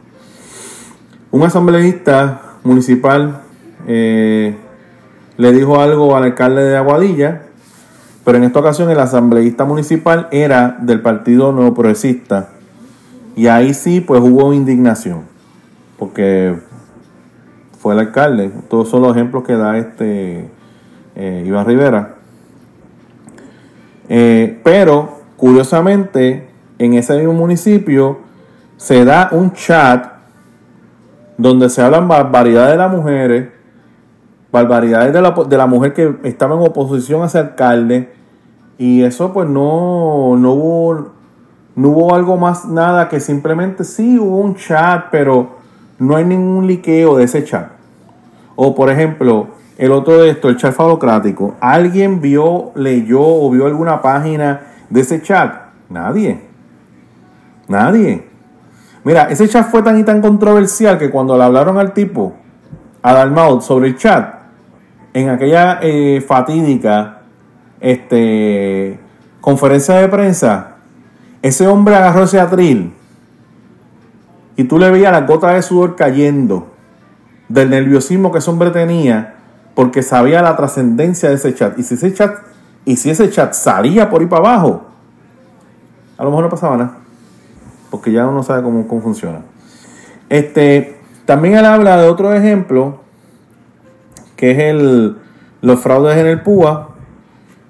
[1.30, 3.42] Un asambleísta municipal
[3.86, 4.56] eh,
[5.38, 7.42] le dijo algo al alcalde de Aguadilla,
[8.24, 12.50] pero en esta ocasión el asambleísta municipal era del Partido Nuevo Progresista.
[13.36, 15.22] Y ahí sí, pues hubo indignación,
[15.96, 16.58] porque
[17.78, 18.50] fue el alcalde.
[18.68, 20.50] Todos son los ejemplos que da este
[21.14, 22.16] eh, Iván Rivera.
[24.08, 26.48] Eh, pero, curiosamente,
[26.80, 28.18] en ese mismo municipio
[28.76, 30.14] se da un chat
[31.36, 33.57] donde se hablan barbaridades de las mujeres
[34.50, 38.12] barbaridades de la, de la mujer que estaba en oposición a ese alcalde.
[38.78, 41.18] Y eso pues no, no hubo
[41.78, 45.58] no hubo algo más nada que simplemente sí hubo un chat, pero
[46.00, 47.68] no hay ningún liqueo de ese chat.
[48.56, 51.54] O por ejemplo, el otro de esto, el chat falocrático.
[51.60, 55.54] ¿Alguien vio, leyó o vio alguna página de ese chat?
[55.88, 56.48] Nadie.
[57.68, 58.28] Nadie.
[59.04, 62.34] Mira, ese chat fue tan y tan controversial que cuando le hablaron al tipo,
[63.02, 64.37] a Dalmau, sobre el chat,
[65.18, 67.22] en aquella eh, fatídica
[67.80, 68.98] este,
[69.40, 70.76] conferencia de prensa,
[71.42, 72.92] ese hombre agarró ese atril
[74.56, 76.68] y tú le veías las gotas de sudor cayendo
[77.48, 79.34] del nerviosismo que ese hombre tenía
[79.74, 81.78] porque sabía la trascendencia de ese chat.
[81.78, 82.34] Y si ese chat,
[82.84, 84.86] y si ese chat salía por ahí para abajo,
[86.16, 86.96] a lo mejor no pasaba nada.
[87.90, 89.42] Porque ya uno sabe cómo, cómo funciona.
[90.28, 93.02] Este, también él habla de otro ejemplo,
[94.38, 95.18] que es el,
[95.60, 96.90] los fraudes en el PUA,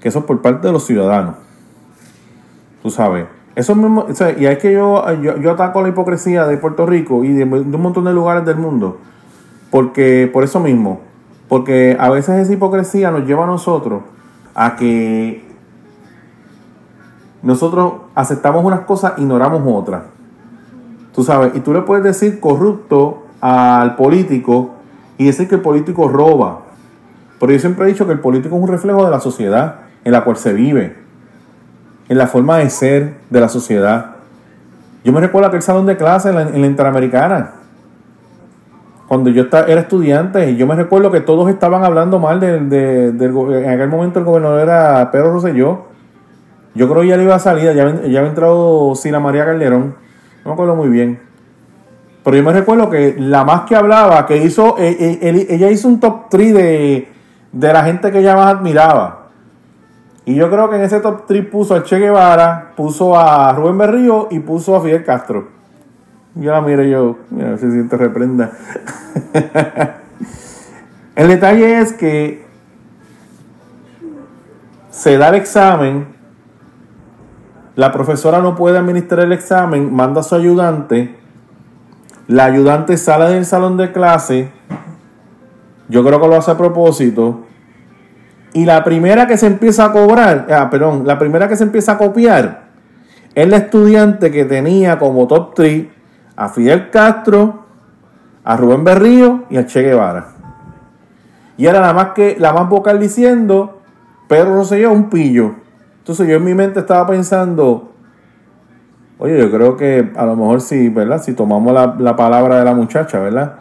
[0.01, 1.37] que son por parte de los ciudadanos.
[2.83, 3.27] Tú sabes.
[3.57, 4.07] Eso mismo,
[4.39, 8.05] y es que yo, yo, ataco la hipocresía de Puerto Rico y de, un montón
[8.05, 8.99] de lugares del mundo.
[9.71, 11.01] Porque, por eso mismo,
[11.49, 14.03] porque a veces esa hipocresía nos lleva a nosotros
[14.55, 15.45] a que
[17.43, 20.03] nosotros aceptamos unas cosas, ignoramos otras.
[21.15, 24.78] Tú sabes, y tú le puedes decir corrupto al político
[25.19, 26.61] y decir que el político roba.
[27.39, 30.13] Pero yo siempre he dicho que el político es un reflejo de la sociedad en
[30.13, 30.97] la cual se vive
[32.09, 34.17] en la forma de ser de la sociedad.
[35.05, 37.53] Yo me recuerdo aquel salón de clase en la, Interamericana,
[39.07, 43.71] cuando yo era estudiante, y yo me recuerdo que todos estaban hablando mal del, en
[43.71, 45.87] aquel momento el gobernador era Pedro Rosselló.
[46.75, 49.95] Yo creo que ya le iba a salir, ya, ya había entrado Sila María Calderón,
[50.45, 51.28] no me acuerdo muy bien.
[52.29, 55.89] Pero yo me recuerdo que la más que hablaba, que hizo, e, e, ella hizo
[55.89, 57.09] un top 3 de,
[57.53, 59.29] de la gente que ella más admiraba.
[60.27, 63.79] Y yo creo que en ese top 3 puso a Che Guevara, puso a Rubén
[63.79, 65.49] Berrío y puso a Fidel Castro.
[66.35, 68.53] Yo la mire yo, mira, si te reprenda.
[71.17, 72.45] el detalle es que
[74.91, 76.09] se da el examen,
[77.75, 81.18] la profesora no puede administrar el examen, manda a su ayudante,
[82.29, 84.51] la ayudante sale del salón de clase,
[85.89, 87.45] yo creo que lo hace a propósito,
[88.53, 91.93] y la primera que se empieza a cobrar, ah, perdón, la primera que se empieza
[91.93, 92.69] a copiar
[93.35, 95.87] es la estudiante que tenía como top 3
[96.37, 97.65] a Fidel Castro,
[98.45, 100.29] a Rubén Berrío y a Che Guevara.
[101.57, 103.81] Y era la más que la más vocal diciendo
[104.29, 105.57] Pedro Rosselló un pillo.
[105.99, 107.88] Entonces yo en mi mente estaba pensando,
[109.19, 111.23] oye, yo creo que a lo mejor si, ¿verdad?
[111.23, 113.61] Si tomamos la, la palabra de la muchacha, ¿verdad?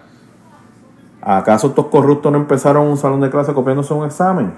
[1.22, 4.54] ¿Acaso estos corruptos no empezaron un salón de clase copiándose un examen?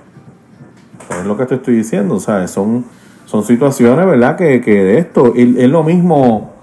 [1.17, 2.51] es lo que te estoy diciendo, ¿sabes?
[2.51, 2.85] Son,
[3.25, 4.35] son situaciones, ¿verdad?
[4.35, 6.53] Que, de esto es, lo mismo,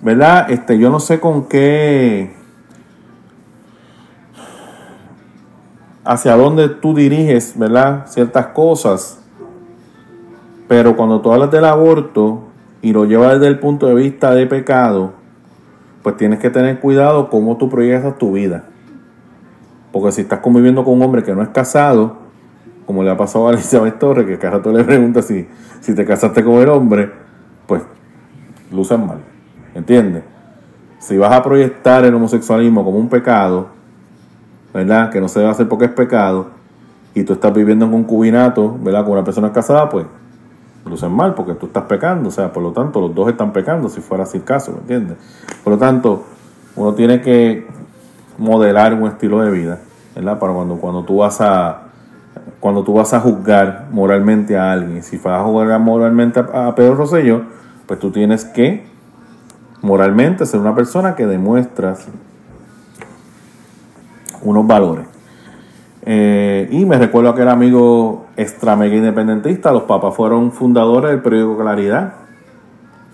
[0.00, 0.50] ¿verdad?
[0.50, 2.34] Este, yo no sé con qué,
[6.04, 8.06] hacia dónde tú diriges, ¿verdad?
[8.06, 9.18] Ciertas cosas,
[10.68, 12.51] pero cuando tú hablas del aborto
[12.82, 15.12] y lo llevas desde el punto de vista de pecado,
[16.02, 18.64] pues tienes que tener cuidado cómo tú proyectas tu vida.
[19.92, 22.16] Porque si estás conviviendo con un hombre que no es casado,
[22.84, 25.46] como le ha pasado a Elizabeth Torres, que cada rato le pregunta si,
[25.80, 27.10] si te casaste con el hombre,
[27.66, 27.82] pues
[28.72, 29.18] lucen mal.
[29.74, 30.24] ¿Entiendes?
[30.98, 33.68] Si vas a proyectar el homosexualismo como un pecado,
[34.74, 35.10] ¿verdad?
[35.10, 36.50] Que no se debe hacer porque es pecado,
[37.14, 39.04] y tú estás viviendo en concubinato, ¿verdad?
[39.04, 40.06] Con una persona casada, pues
[40.84, 42.28] lucen mal porque tú estás pecando.
[42.28, 44.78] O sea, por lo tanto, los dos están pecando si fuera así el caso, ¿me
[44.78, 45.18] entiendes?
[45.62, 46.24] Por lo tanto,
[46.76, 47.66] uno tiene que
[48.38, 49.80] modelar un estilo de vida,
[50.14, 50.38] ¿verdad?
[50.38, 51.82] Para cuando, cuando tú vas a
[52.60, 56.94] cuando tú vas a juzgar moralmente a alguien, si vas a juzgar moralmente a, Pedro
[56.94, 57.42] Rosselló,
[57.86, 58.86] pues tú tienes que
[59.82, 62.06] moralmente ser una persona que demuestras
[64.42, 65.11] unos valores.
[66.04, 71.58] Eh, y me recuerdo aquel amigo extra mega independentista, los papas fueron fundadores del periódico
[71.58, 72.14] Claridad.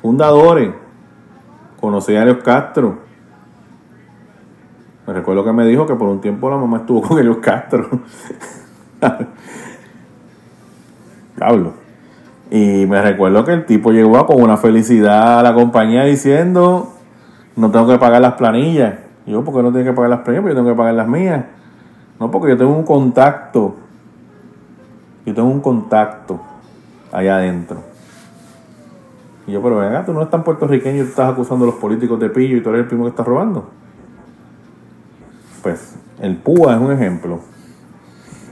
[0.00, 0.70] Fundadores.
[1.80, 2.98] Conocí a Elios Castro.
[5.06, 7.88] Me recuerdo que me dijo que por un tiempo la mamá estuvo con Elios Castro.
[11.40, 11.72] Hablo.
[12.50, 16.94] Y me recuerdo que el tipo llegó con una felicidad a la compañía diciendo,
[17.56, 18.94] no tengo que pagar las planillas.
[19.26, 20.42] yo, ¿por qué no tengo que pagar las planillas?
[20.42, 21.44] Porque yo tengo que pagar las mías.
[22.20, 23.74] No, porque yo tengo un contacto.
[25.24, 26.40] Yo tengo un contacto
[27.12, 27.78] allá adentro.
[29.46, 31.76] Y yo, pero venga, tú no eres tan puertorriqueño y tú estás acusando a los
[31.76, 33.70] políticos de pillo y tú eres el primo que está robando.
[35.62, 37.40] Pues el PUA es un ejemplo.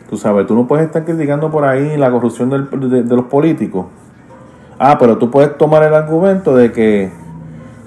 [0.09, 3.87] Tú sabes, tú no puedes estar criticando por ahí la corrupción de, los políticos.
[4.79, 7.11] Ah, pero tú puedes tomar el argumento de que,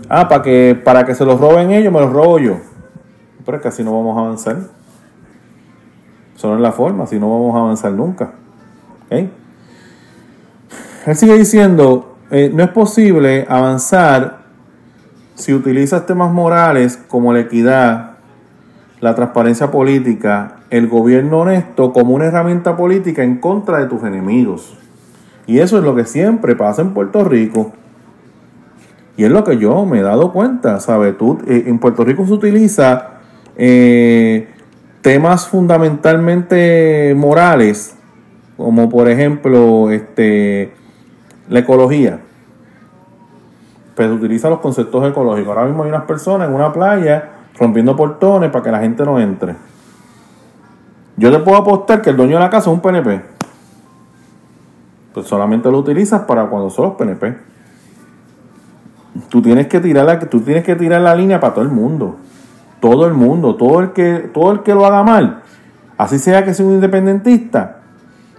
[0.10, 2.58] ah, para que, para que se los roben ellos, me los robo yo.
[3.46, 4.58] Pero es que así no vamos a avanzar.
[6.40, 8.32] Eso no es la forma, así no vamos a avanzar nunca.
[9.10, 9.30] Él
[11.14, 14.44] sigue diciendo, eh, no es posible avanzar
[15.36, 18.12] si utilizas temas morales como la equidad,
[19.02, 24.78] la transparencia política, el gobierno honesto como una herramienta política en contra de tus enemigos.
[25.46, 27.74] Y eso es lo que siempre pasa en Puerto Rico.
[29.18, 31.18] Y es lo que yo me he dado cuenta, ¿sabes?
[31.18, 33.16] Tú, eh, en Puerto Rico se utiliza
[33.58, 34.48] eh,
[35.02, 37.96] temas fundamentalmente morales,
[38.58, 40.74] como por ejemplo este,
[41.50, 42.20] la ecología.
[43.96, 45.50] Pues utiliza los conceptos ecológicos.
[45.50, 49.20] Ahora mismo hay unas personas en una playa rompiendo portones para que la gente no
[49.20, 49.56] entre.
[51.18, 53.22] Yo te puedo apostar que el dueño de la casa es un PNP.
[55.14, 57.38] Pues solamente lo utilizas para cuando son los PNP.
[59.28, 62.16] Tú tienes que tirar la, tú tienes que tirar la línea para todo el mundo.
[62.80, 65.44] Todo el mundo, todo el que, todo el que lo haga mal,
[65.98, 67.82] así sea que sea un independentista.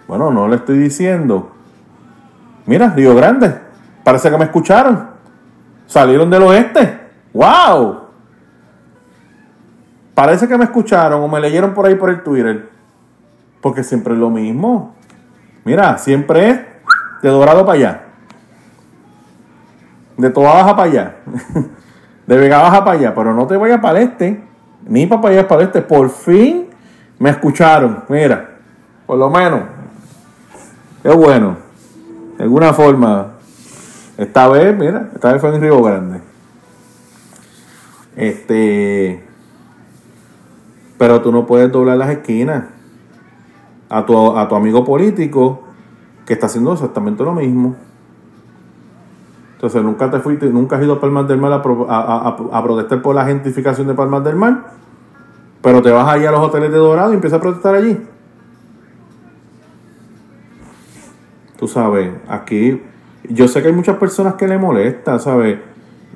[0.09, 1.53] Bueno, no le estoy diciendo.
[2.66, 3.55] Mira, Río Grande,
[4.03, 5.11] parece que me escucharon.
[5.86, 7.01] Salieron del oeste.
[7.32, 8.01] ¡Wow!
[10.14, 12.70] Parece que me escucharon o me leyeron por ahí por el Twitter.
[13.61, 14.95] Porque siempre es lo mismo.
[15.64, 16.61] Mira, siempre es
[17.22, 18.03] de Dorado para allá.
[20.16, 21.16] De Toa Baja para allá.
[22.27, 23.14] De Vega Baja para allá.
[23.14, 24.43] Pero no te vayas para el este.
[24.87, 25.83] Ni para allá para el este.
[25.83, 26.68] Por fin
[27.18, 28.05] me escucharon.
[28.09, 28.59] Mira.
[29.07, 29.62] Por lo menos.
[31.05, 31.57] Es bueno.
[32.37, 33.33] De alguna forma.
[34.16, 35.11] Esta vez, mira.
[35.14, 36.21] Esta vez fue en Río Grande.
[38.16, 39.25] Este.
[40.99, 42.64] Pero tú no puedes doblar las esquinas
[43.89, 45.62] a tu, a tu amigo político
[46.27, 47.75] que está haciendo exactamente lo mismo.
[49.61, 53.26] Entonces nunca te fuiste, nunca has ido a Palmas del Mar a, protestar por la
[53.26, 54.70] gentrificación de Palmas del Mar,
[55.61, 58.00] pero te vas ahí a los hoteles de Dorado y empiezas a protestar allí.
[61.58, 62.80] Tú sabes, aquí
[63.28, 65.58] yo sé que hay muchas personas que le molesta, ¿sabes?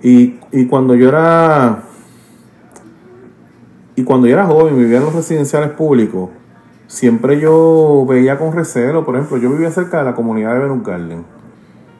[0.03, 1.83] Y, y cuando yo era
[3.95, 6.31] y cuando yo era joven, vivía en los residenciales públicos,
[6.87, 10.83] siempre yo veía con recelo, por ejemplo, yo vivía cerca de la comunidad de Venus
[10.83, 11.25] Garden.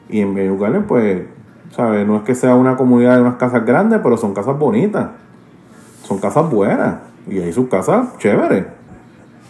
[0.09, 1.34] Y en Venus Garden, pues,
[1.71, 2.05] ¿sabes?
[2.05, 5.09] No es que sea una comunidad de unas casas grandes, pero son casas bonitas.
[6.03, 6.95] Son casas buenas.
[7.27, 8.65] Y hay sus casas chéveres.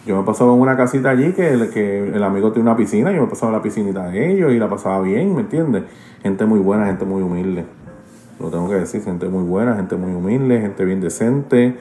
[0.05, 3.11] Yo me pasaba en una casita allí que el, que el amigo tiene una piscina,
[3.11, 5.84] yo me pasaba en la piscinita de ellos y la pasaba bien, ¿me entiendes?
[6.22, 7.66] Gente muy buena, gente muy humilde.
[8.39, 11.76] Lo tengo que decir, gente muy buena, gente muy humilde, gente bien decente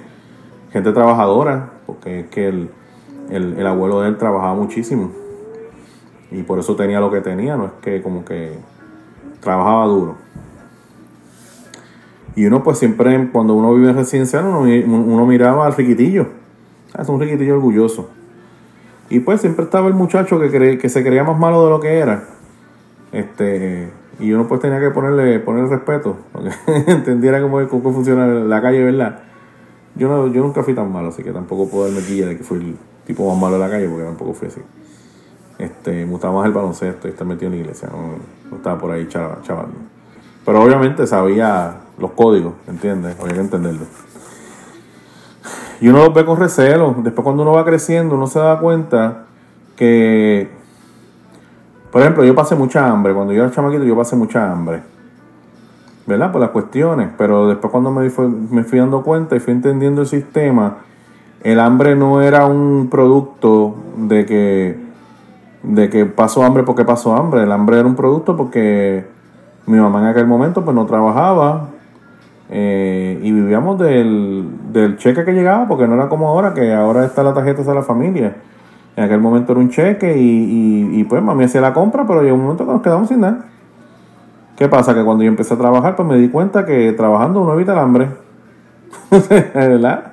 [0.75, 5.13] gente trabajadora, porque es que el, abuelo de él trabajaba muchísimo.
[6.33, 8.59] Y por eso tenía lo que tenía, no es que como que
[9.41, 10.17] trabajaba duro.
[12.37, 16.27] Y uno pues siempre, cuando uno vive en residencial, uno, uno miraba al riquitillo.
[16.99, 18.11] Es un riquitillo orgulloso.
[19.11, 21.99] Y pues siempre estaba el muchacho que, que se creía más malo de lo que
[21.99, 22.25] era.
[23.13, 28.27] Este, y uno pues tenía que ponerle, poner respeto, para que entendiera cómo, cómo funciona
[28.27, 29.21] la calle, ¿verdad?
[29.95, 32.43] Yo, no, yo nunca fui tan malo, así que tampoco puedo darme guía de que
[32.43, 34.61] fui el tipo más malo de la calle, porque tampoco fui así.
[35.59, 37.89] Este, me gustaba más el baloncesto y estar metido en la iglesia,
[38.57, 39.75] estaba por ahí chavando.
[40.45, 43.17] Pero obviamente sabía los códigos, ¿entiendes?
[43.21, 43.87] Había que entenderlo.
[45.81, 46.95] Y uno los ve con recelo.
[46.99, 49.25] Después cuando uno va creciendo, uno se da cuenta
[49.77, 50.51] que,
[51.91, 53.15] por ejemplo, yo pasé mucha hambre.
[53.15, 54.83] Cuando yo era chamaquito, yo pasé mucha hambre.
[56.07, 56.33] ¿verdad?
[56.33, 58.11] Por las cuestiones, pero después cuando me
[58.51, 60.79] me fui dando cuenta y fui entendiendo el sistema,
[61.43, 64.84] el hambre no era un producto de que,
[65.65, 69.07] de que pasó hambre porque pasó hambre, el hambre era un producto porque
[69.67, 71.69] mi mamá en aquel momento pues no trabajaba
[72.51, 77.05] eh, y vivíamos del, del cheque que llegaba, porque no era como ahora, que ahora
[77.05, 78.37] está la tarjeta de la familia.
[78.97, 82.23] En aquel momento era un cheque y, y, y pues mami hacía la compra, pero
[82.23, 83.47] llegó un momento que nos quedamos sin nada.
[84.57, 84.95] ¿Qué pasa?
[84.95, 87.79] Que cuando yo empecé a trabajar, pues me di cuenta que trabajando uno evita el
[87.79, 88.09] hambre.
[89.55, 90.13] ¿Verdad?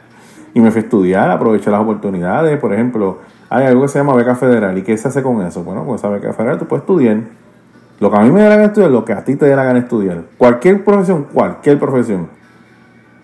[0.54, 2.58] Y me fui a estudiar, aproveché las oportunidades.
[2.60, 3.20] Por ejemplo,
[3.54, 4.78] hay algo que se llama beca federal.
[4.78, 5.62] ¿Y qué se hace con eso?
[5.66, 7.18] Bueno, con esa beca federal tú puedes estudiar.
[8.00, 9.58] Lo que a mí me da la gana estudiar, lo que a ti te dé
[9.58, 10.24] la gana estudiar.
[10.38, 12.30] Cualquier profesión, cualquier profesión.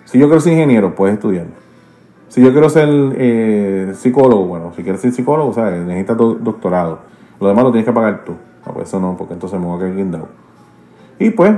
[0.04, 1.46] Si yo quiero ser ingeniero, puedes estudiar.
[2.28, 5.80] Si yo quiero ser eh, psicólogo, bueno, si quieres ser psicólogo, ¿sabes?
[5.86, 7.00] necesitas doctorado.
[7.40, 8.34] Lo demás lo tienes que pagar tú.
[8.66, 10.28] No, pues eso no, porque entonces me voy a quedar guindado.
[11.20, 11.54] Y pues,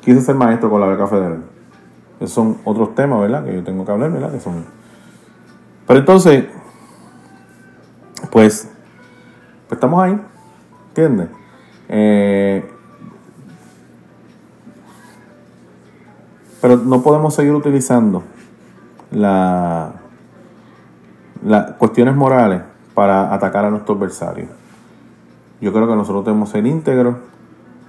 [0.00, 1.44] quise ser maestro con la beca federal.
[2.18, 3.44] Esos son otros temas, ¿verdad?
[3.44, 4.32] Que yo tengo que hablar, ¿verdad?
[4.32, 4.64] Que son...
[5.86, 6.46] Pero entonces,
[8.30, 8.70] pues,
[9.68, 10.20] pues estamos ahí,
[10.88, 11.28] ¿entiendes?
[11.88, 12.70] Eh,
[16.60, 18.22] pero no podemos seguir utilizando
[19.10, 19.92] la,
[21.44, 22.62] las cuestiones morales
[22.94, 24.48] para atacar a nuestros adversarios.
[25.60, 27.16] Yo creo que nosotros debemos ser íntegros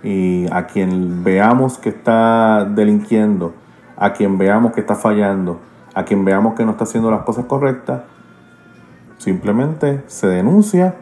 [0.04, 3.54] y a quien veamos que está delinquiendo,
[3.98, 5.60] a quien veamos que está fallando,
[5.94, 8.02] a quien veamos que no está haciendo las cosas correctas,
[9.22, 10.96] simplemente se denuncia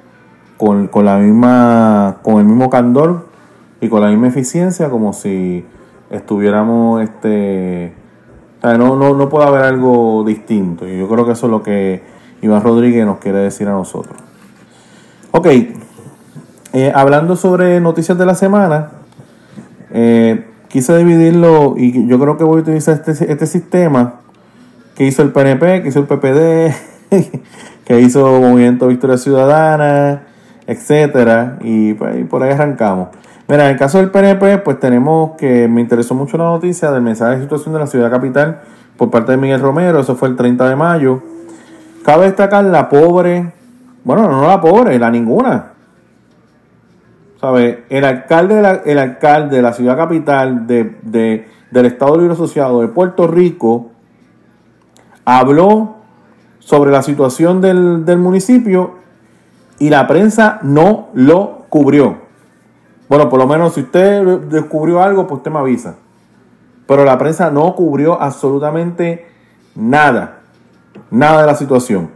[0.58, 3.28] con, con, la misma, con el mismo candor
[3.80, 5.66] y con la misma eficiencia como si
[6.10, 7.94] estuviéramos este
[8.62, 10.86] no, no, no puede haber algo distinto.
[10.86, 12.04] Y yo creo que eso es lo que
[12.42, 14.18] Iván Rodríguez nos quiere decir a nosotros.
[15.32, 15.48] Ok
[16.72, 18.92] eh, hablando sobre noticias de la semana
[19.92, 24.20] eh, quise dividirlo y yo creo que voy a utilizar este, este sistema
[24.94, 26.76] que hizo el PNP, que hizo el PPD
[27.90, 30.22] que hizo Movimiento Victoria Ciudadana
[30.66, 33.10] etcétera y, pues, y por ahí arrancamos
[33.50, 37.02] Mira, en el caso del PNP, pues tenemos que me interesó mucho la noticia del
[37.02, 38.62] mensaje de situación de la ciudad capital
[38.96, 41.24] por parte de Miguel Romero, eso fue el 30 de mayo.
[42.04, 43.52] Cabe destacar la pobre,
[44.04, 45.72] bueno, no la pobre, la ninguna.
[47.42, 47.86] ¿Sabe?
[47.90, 52.82] El alcalde de la, el alcalde de la ciudad capital de, del Estado Libre Asociado
[52.82, 53.90] de Puerto Rico
[55.26, 55.99] habló
[56.70, 58.92] sobre la situación del, del municipio
[59.80, 62.18] y la prensa no lo cubrió.
[63.08, 65.96] Bueno, por lo menos si usted descubrió algo, pues usted me avisa.
[66.86, 69.26] Pero la prensa no cubrió absolutamente
[69.74, 70.42] nada.
[71.10, 72.12] Nada de la situación.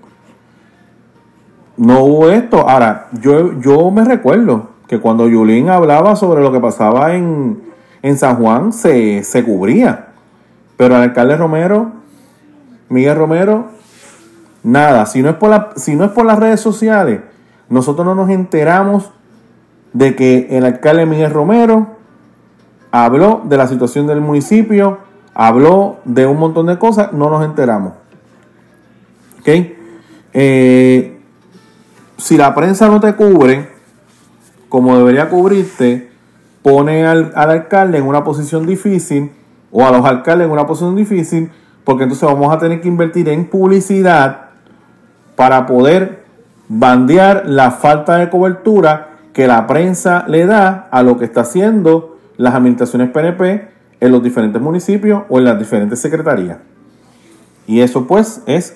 [1.75, 2.69] No hubo esto.
[2.69, 7.59] Ahora, yo, yo me recuerdo que cuando Yulín hablaba sobre lo que pasaba en,
[8.17, 10.09] San Juan, se, se cubría.
[10.77, 11.91] Pero al alcalde Romero,
[12.89, 13.73] Miguel Romero,
[14.63, 15.05] nada.
[15.05, 17.21] Si no es por, la, si no es por las redes sociales,
[17.69, 19.11] nosotros no nos enteramos
[19.93, 21.87] de que el alcalde Miguel Romero
[22.91, 24.99] habló de la situación del municipio,
[25.33, 27.93] habló de un montón de cosas, no nos enteramos.
[29.39, 29.49] ¿Ok?
[30.33, 31.21] Eh,
[32.17, 33.69] si la prensa no te cubre,
[34.69, 36.11] como debería cubrirte,
[36.61, 39.31] pone al, al, alcalde en una posición difícil
[39.71, 41.51] o a los alcaldes en una posición difícil,
[41.83, 44.42] porque entonces vamos a tener que invertir en publicidad
[45.35, 46.23] para poder
[46.69, 52.17] bandear la falta de cobertura que la prensa le da a lo que está haciendo
[52.37, 53.67] las administraciones PNP
[53.99, 56.57] en los diferentes municipios o en las diferentes secretarías.
[57.67, 58.75] Y eso pues es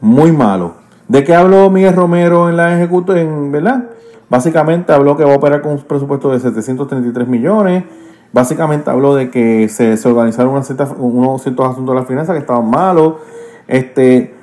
[0.00, 0.74] muy malo.
[1.08, 3.84] ¿De qué habló Miguel Romero en la ejecución, verdad?
[4.28, 7.84] Básicamente habló que va a operar con un presupuesto de 733 millones.
[8.32, 10.50] Básicamente habló de que se, organizaron
[10.98, 13.14] unos ciertos asuntos de la finanza que estaban malos.
[13.68, 14.34] Este,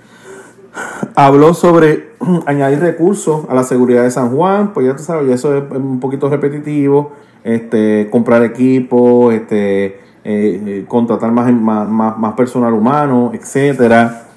[1.15, 2.11] habló sobre
[2.45, 5.99] añadir recursos a la seguridad de San Juan, pues ya tú sabes, eso es un
[5.99, 7.13] poquito repetitivo,
[7.43, 14.27] este, comprar equipo, este, eh, eh, contratar más, más, más, personal humano, etcétera.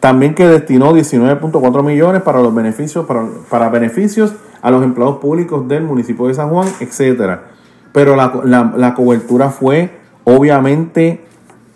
[0.00, 5.66] También que destinó 19.4 millones para los beneficios, para, para, beneficios a los empleados públicos
[5.68, 7.44] del municipio de San Juan, etcétera.
[7.92, 9.90] Pero la, la, la cobertura fue
[10.24, 11.24] obviamente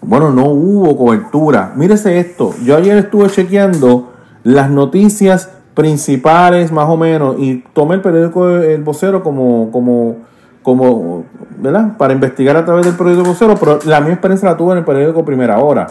[0.03, 1.73] bueno, no hubo cobertura.
[1.77, 2.55] Mírese esto.
[2.65, 4.13] Yo ayer estuve chequeando
[4.45, 10.17] las noticias principales, más o menos, y tomé el periódico El Vocero como, como,
[10.63, 11.25] como,
[11.59, 11.97] ¿verdad?
[11.99, 14.85] Para investigar a través del periódico Vocero, pero la misma experiencia la tuve en el
[14.85, 15.87] periódico Primera Hora.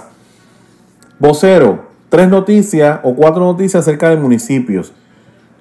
[1.19, 4.93] Vocero, tres noticias o cuatro noticias acerca de municipios.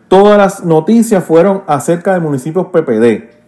[0.09, 3.44] Todas las noticias fueron acerca de municipios PPD.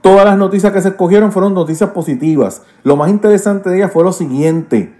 [0.00, 2.62] Todas las noticias que se escogieron fueron noticias positivas.
[2.84, 4.94] Lo más interesante de ellas fue lo siguiente.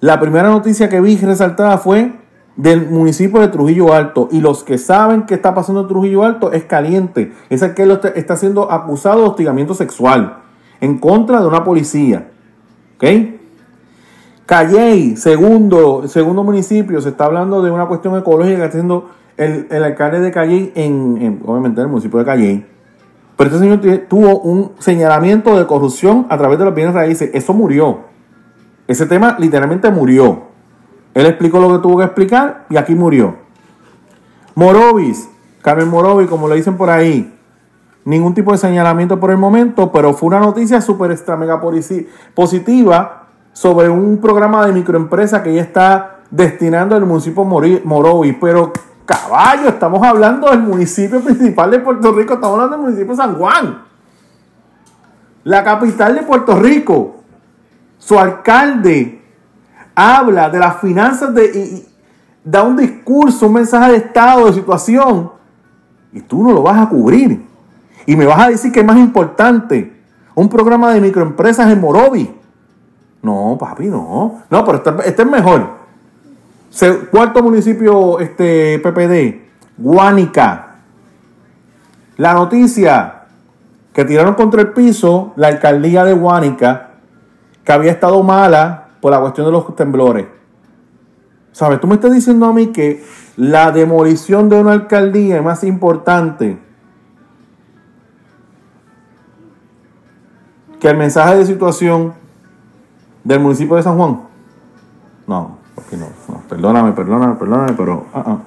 [0.00, 2.12] La primera noticia que vi resaltada fue
[2.56, 4.28] del municipio de Trujillo Alto.
[4.32, 7.32] Y los que saben qué está pasando en Trujillo Alto es caliente.
[7.50, 10.38] Es el que está siendo acusado de hostigamiento sexual
[10.80, 12.30] en contra de una policía.
[12.96, 13.04] ¿Ok?
[14.46, 19.66] Calley, segundo, segundo municipio, se está hablando de una cuestión ecológica que está haciendo el,
[19.84, 22.71] alcalde de Calley, en, obviamente en el municipio de Calley
[23.42, 27.28] pero este señor tuvo un señalamiento de corrupción a través de los bienes raíces.
[27.34, 28.02] Eso murió.
[28.86, 30.42] Ese tema literalmente murió.
[31.12, 33.34] Él explicó lo que tuvo que explicar y aquí murió.
[34.54, 35.28] Morovis,
[35.60, 37.36] Carmen Morovis, como le dicen por ahí,
[38.04, 41.60] ningún tipo de señalamiento por el momento, pero fue una noticia súper extra mega
[42.36, 48.36] positiva sobre un programa de microempresa que ella está destinando al municipio Morovis.
[48.40, 48.72] Pero
[49.12, 53.34] Caballo, estamos hablando del municipio principal de Puerto Rico, estamos hablando del municipio de San
[53.34, 53.82] Juan.
[55.44, 57.16] La capital de Puerto Rico.
[57.98, 59.22] Su alcalde
[59.94, 61.88] habla de las finanzas de, y,
[62.42, 65.30] da un discurso, un mensaje de estado, de situación,
[66.12, 67.46] y tú no lo vas a cubrir.
[68.06, 70.00] Y me vas a decir que es más importante
[70.34, 72.34] un programa de microempresas en Morovi.
[73.20, 74.42] No, papi, no.
[74.48, 75.81] No, pero este, este es mejor.
[77.10, 79.42] Cuarto municipio este, PPD,
[79.76, 80.76] Guánica.
[82.16, 83.24] La noticia
[83.92, 86.92] que tiraron contra el piso la alcaldía de Huánica,
[87.62, 90.26] que había estado mala por la cuestión de los temblores.
[91.52, 91.80] ¿Sabes?
[91.80, 93.04] Tú me estás diciendo a mí que
[93.36, 96.58] la demolición de una alcaldía es más importante
[100.80, 102.14] que el mensaje de situación
[103.24, 104.22] del municipio de San Juan.
[105.26, 106.06] No, porque no,
[106.48, 108.38] perdóname, perdóname, perdóname, pero ah, ah.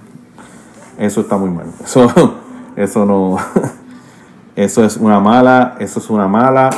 [0.97, 1.65] eso está muy mal.
[1.83, 2.11] Eso,
[2.75, 3.37] eso no,
[4.55, 6.69] eso es una mala, eso es una mala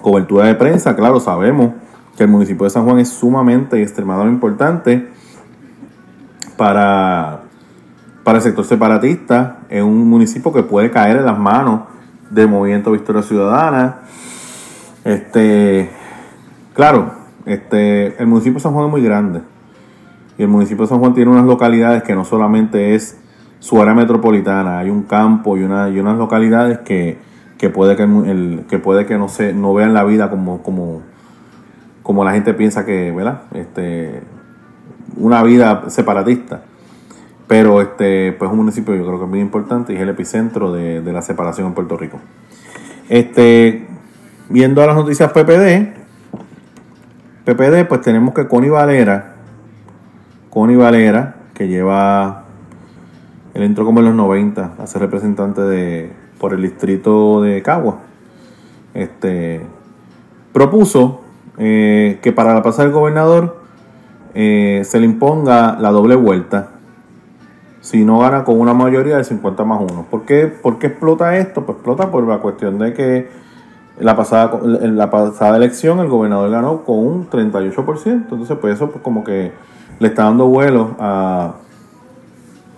[0.00, 0.96] cobertura de prensa.
[0.96, 1.72] Claro, sabemos
[2.16, 5.08] que el municipio de San Juan es sumamente y extremadamente importante
[6.56, 7.42] para,
[8.24, 9.58] para el sector separatista.
[9.68, 11.82] Es un municipio que puede caer en las manos
[12.30, 14.00] del movimiento Victoria Ciudadana.
[15.04, 15.90] Este,
[16.74, 17.17] claro,
[17.48, 19.40] este, el municipio de San Juan es muy grande.
[20.36, 23.18] Y el municipio de San Juan tiene unas localidades que no solamente es
[23.58, 27.18] su área metropolitana, hay un campo y, una, y unas localidades que,
[27.74, 31.02] puede que, el, que puede que no se no vean la vida como, como,
[32.04, 33.42] como la gente piensa que, ¿verdad?
[33.54, 34.22] Este,
[35.16, 36.62] una vida separatista.
[37.48, 40.70] Pero este, pues un municipio yo creo que es muy importante y es el epicentro
[40.70, 42.20] de, la separación en Puerto Rico.
[43.08, 43.86] Este,
[44.50, 45.97] viendo a las noticias PPD,
[47.48, 49.36] PPD, pues tenemos que Connie Valera,
[50.50, 52.44] Connie Valera, que lleva,
[53.54, 58.00] él entró como en los 90 a ser representante de, por el distrito de Cagua,
[58.92, 59.62] este,
[60.52, 61.22] propuso
[61.56, 63.62] eh, que para la pasar del gobernador
[64.34, 66.72] eh, se le imponga la doble vuelta
[67.80, 70.08] si no gana con una mayoría de 50 más 1.
[70.10, 71.64] ¿Por qué, ¿Por qué explota esto?
[71.64, 73.47] Pues explota por la cuestión de que
[74.00, 78.06] la pasada, en la pasada elección el gobernador ganó con un 38%.
[78.06, 79.52] Entonces, pues eso pues como que
[79.98, 81.54] le está dando vuelo a,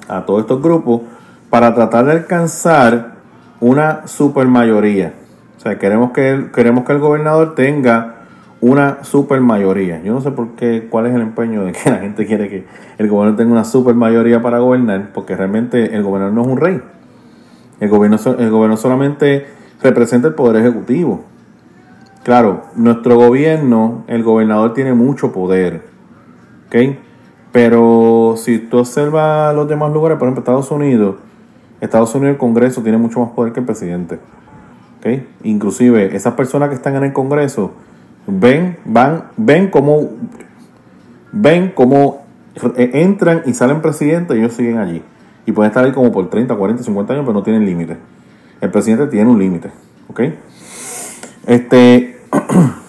[0.08, 1.02] a todos estos grupos
[1.50, 3.14] para tratar de alcanzar
[3.60, 5.14] una supermayoría.
[5.58, 8.16] O sea, queremos que, queremos que el gobernador tenga
[8.60, 10.02] una super mayoría.
[10.02, 12.66] Yo no sé por qué, cuál es el empeño de que la gente quiere que
[12.98, 16.56] el gobierno tenga una super mayoría para gobernar, porque realmente el gobernador no es un
[16.56, 16.80] rey.
[17.80, 19.46] El gobierno, el gobierno solamente
[19.82, 21.22] representa el poder ejecutivo.
[22.22, 25.82] Claro, nuestro gobierno, el gobernador tiene mucho poder,
[26.66, 26.96] ¿ok?
[27.52, 31.16] Pero si tú observas los demás lugares, por ejemplo Estados Unidos,
[31.80, 34.18] Estados Unidos el Congreso tiene mucho más poder que el presidente,
[34.98, 35.22] ¿ok?
[35.44, 37.72] Inclusive esas personas que están en el Congreso,
[38.26, 40.10] ven, van, ven cómo,
[41.32, 42.22] ven cómo
[42.76, 45.02] entran y salen presidentes y ellos siguen allí.
[45.46, 47.96] Y pueden estar ahí como por 30, 40, 50 años, pero no tienen límite.
[48.60, 49.70] El presidente tiene un límite.
[50.08, 50.20] ¿Ok?
[51.46, 52.20] Este.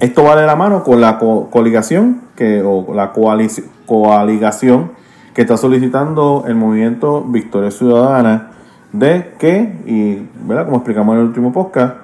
[0.00, 4.90] Esto va de la mano con la coligación que, o la coaligación
[5.34, 8.50] que está solicitando el movimiento Victoria Ciudadana
[8.92, 10.66] de que, y ¿verdad?
[10.66, 11.96] como explicamos en el último podcast,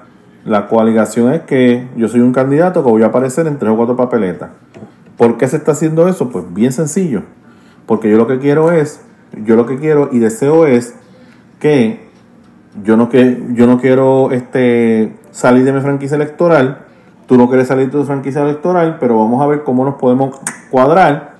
[0.45, 3.77] la coaligación es que yo soy un candidato que voy a aparecer en tres o
[3.77, 4.49] cuatro papeletas.
[5.15, 6.29] ¿Por qué se está haciendo eso?
[6.29, 7.21] Pues bien sencillo.
[7.85, 9.01] Porque yo lo que quiero es,
[9.45, 10.95] yo lo que quiero y deseo es
[11.59, 12.09] que
[12.83, 16.85] yo no, que, yo no quiero este, salir de mi franquicia electoral,
[17.27, 20.39] tú no quieres salir de tu franquicia electoral, pero vamos a ver cómo nos podemos
[20.69, 21.35] cuadrar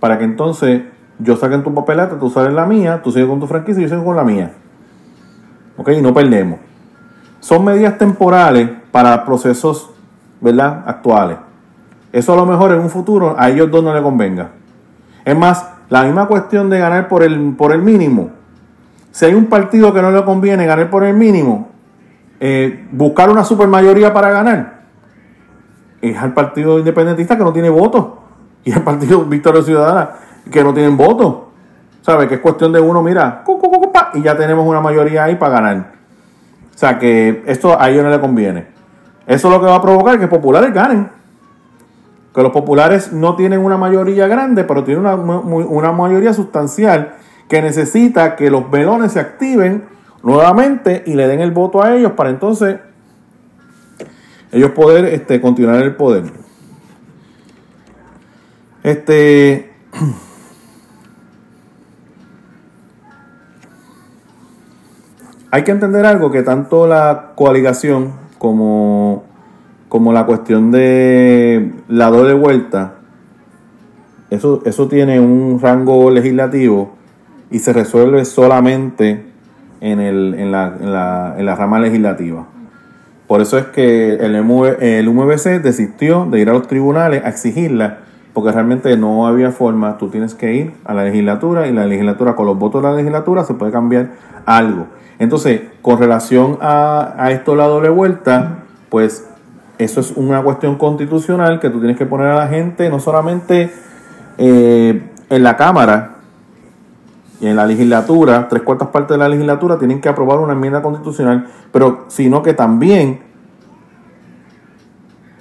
[0.00, 0.82] para que entonces
[1.18, 3.84] yo saque en tu papeleta, tú sales la mía, tú sigues con tu franquicia y
[3.84, 4.52] yo sigo con la mía.
[5.76, 5.90] ¿Ok?
[5.90, 6.58] Y no perdemos
[7.46, 9.90] son medidas temporales para procesos
[10.40, 10.82] ¿verdad?
[10.84, 11.38] actuales.
[12.12, 14.50] Eso a lo mejor en un futuro a ellos dos no les convenga.
[15.24, 18.30] Es más, la misma cuestión de ganar por el, por el mínimo.
[19.16, 21.70] Si hay un partido que no le conviene ganar por el mínimo,
[22.38, 24.82] eh, buscar una supermayoría para ganar,
[26.02, 28.08] es al partido independentista que no tiene votos
[28.62, 30.10] y el partido Victoria Ciudadana
[30.52, 31.34] que no tienen votos.
[32.02, 32.28] ¿Sabe?
[32.28, 33.42] Que es cuestión de uno, mira,
[34.12, 35.92] y ya tenemos una mayoría ahí para ganar.
[36.74, 38.66] O sea que esto a ellos no le conviene.
[39.26, 41.08] Eso lo que va a provocar que populares ganen.
[42.34, 47.14] Que los populares no tienen una mayoría grande, pero tienen una, mayoría sustancial
[47.48, 49.84] que necesita que los velones se activen
[50.22, 52.78] nuevamente y le den el voto a ellos para entonces
[54.52, 56.24] ellos poder este, continuar el poder.
[58.82, 59.72] Este.
[65.50, 69.24] hay que entender algo que tanto la coaligación como,
[69.88, 72.96] como la cuestión de la doble vuelta,
[74.28, 76.96] eso, eso tiene un rango legislativo
[77.50, 79.24] y se resuelve solamente
[79.80, 82.46] en, el, en, la, en, la, en la rama legislativa.
[83.26, 87.98] Por eso es que el, el UMBC desistió de ir a los tribunales a exigirla
[88.36, 92.36] porque realmente no había forma, tú tienes que ir a la legislatura y la legislatura,
[92.36, 94.10] con los votos de la legislatura, se puede cambiar
[94.44, 94.88] algo.
[95.18, 98.58] Entonces, con relación a, a esto la doble vuelta,
[98.90, 99.26] pues
[99.78, 103.72] eso es una cuestión constitucional que tú tienes que poner a la gente, no solamente
[104.36, 106.15] eh, en la Cámara
[107.40, 110.82] y en la legislatura, tres cuartas partes de la legislatura tienen que aprobar una enmienda
[110.82, 113.20] constitucional, pero sino que también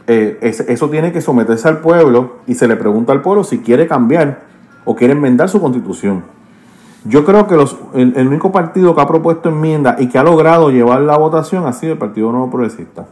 [0.07, 3.87] eh, eso tiene que someterse al pueblo y se le pregunta al pueblo si quiere
[3.87, 4.41] cambiar
[4.83, 6.23] o quiere enmendar su constitución.
[7.05, 10.71] Yo creo que los, el, único partido que ha propuesto enmienda y que ha logrado
[10.71, 13.05] llevar la votación ha sido el Partido Nuevo Progresista.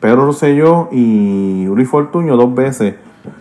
[0.00, 2.94] Pedro Rosselló y Uri Fortuño dos veces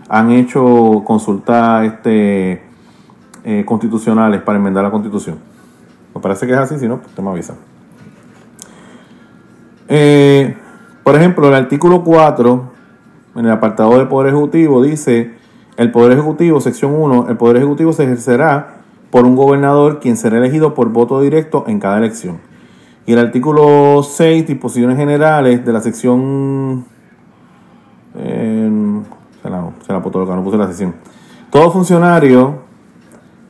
[0.09, 2.64] han hecho consultas este,
[3.43, 5.37] eh, constitucionales para enmendar la constitución.
[6.13, 7.55] Me parece que es así, si no, pues te me avisa.
[9.87, 10.55] Eh,
[11.03, 12.63] por ejemplo, el artículo 4,
[13.35, 15.33] en el apartado de Poder Ejecutivo, dice,
[15.77, 20.37] el Poder Ejecutivo, sección 1, el Poder Ejecutivo se ejercerá por un gobernador quien será
[20.37, 22.39] elegido por voto directo en cada elección.
[23.05, 26.85] Y el artículo 6, disposiciones generales de la sección...
[28.15, 29.01] Eh,
[29.41, 30.93] se la, se la no puse la sección.
[31.49, 32.70] Todo funcionario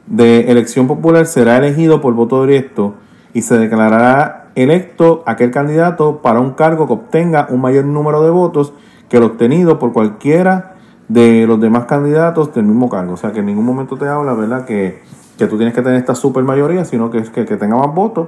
[0.08, 2.96] de elección popular será elegido por voto directo
[3.34, 8.30] y se declarará electo aquel candidato para un cargo que obtenga un mayor número de
[8.30, 8.74] votos
[9.10, 10.76] que el obtenido por cualquiera
[11.08, 13.14] de los demás candidatos del mismo cargo.
[13.14, 14.66] O sea que en ningún momento te habla, ¿verdad?
[14.66, 15.02] Que,
[15.38, 18.28] que tú tienes que tener esta super mayoría, sino que, que, que tenga más votos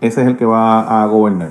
[0.00, 1.50] ese es el que va a gobernar.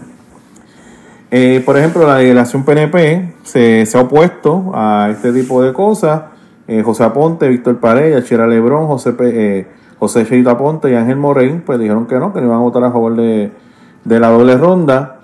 [1.29, 6.21] Eh, por ejemplo, la delegación PNP se, ha opuesto a este tipo de cosas.
[6.67, 9.67] Eh, José Aponte, Víctor Pareja, Chira Lebrón, José, eh,
[9.99, 12.83] José Cheito Aponte y Ángel Morey, pues dijeron que no, que no iban a votar
[12.83, 13.51] a favor de,
[14.05, 15.19] la doble ronda.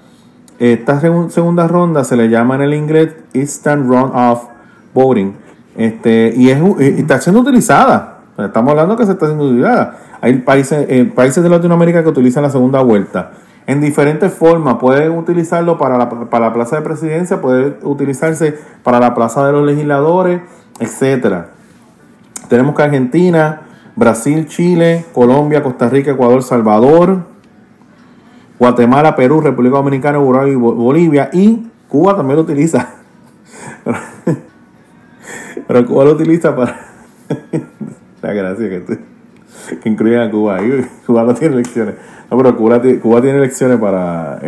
[0.59, 4.45] Esta segunda ronda se le llama en el inglés Instant Run-Off
[4.93, 5.33] Voting.
[5.75, 8.19] Este, y, es, y está siendo utilizada.
[8.37, 9.97] Estamos hablando que se está siendo utilizada.
[10.21, 13.31] Hay países, eh, países de Latinoamérica que utilizan la segunda vuelta.
[13.67, 14.75] En diferentes formas.
[14.75, 19.51] Pueden utilizarlo para la, para la plaza de presidencia, puede utilizarse para la plaza de
[19.51, 20.41] los legisladores,
[20.79, 21.51] etcétera.
[22.49, 23.61] Tenemos que Argentina,
[23.95, 27.25] Brasil, Chile, Colombia, Costa Rica, Ecuador, Salvador,
[28.59, 31.29] Guatemala, Perú, República Dominicana, Uruguay y Bolivia.
[31.33, 32.95] Y Cuba también lo utiliza.
[35.67, 36.79] Pero Cuba lo utiliza para.
[38.21, 38.97] la gracia que tú
[39.81, 40.59] que incluyen a Cuba.
[41.05, 41.95] Cuba no tiene elecciones.
[42.29, 42.81] No, pero Cuba,
[43.21, 44.39] tiene elecciones para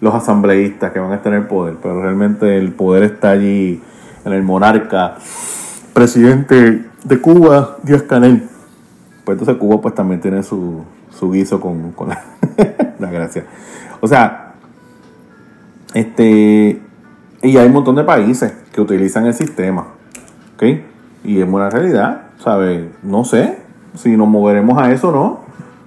[0.00, 1.76] los asambleístas que van a el poder.
[1.82, 3.82] Pero realmente el poder está allí
[4.26, 5.14] en el monarca,
[5.94, 8.48] presidente de Cuba, Díaz Canel.
[9.24, 12.22] Pues entonces Cuba pues también tiene su, su guiso con, con la,
[12.98, 13.44] la gracia.
[14.00, 14.54] O sea,
[15.94, 16.82] este
[17.42, 19.86] y hay un montón de países que utilizan el sistema.
[20.54, 20.64] ¿Ok?
[21.24, 22.88] Y es una realidad, ¿sabes?
[23.02, 23.58] No sé,
[23.94, 25.40] si nos moveremos a eso no,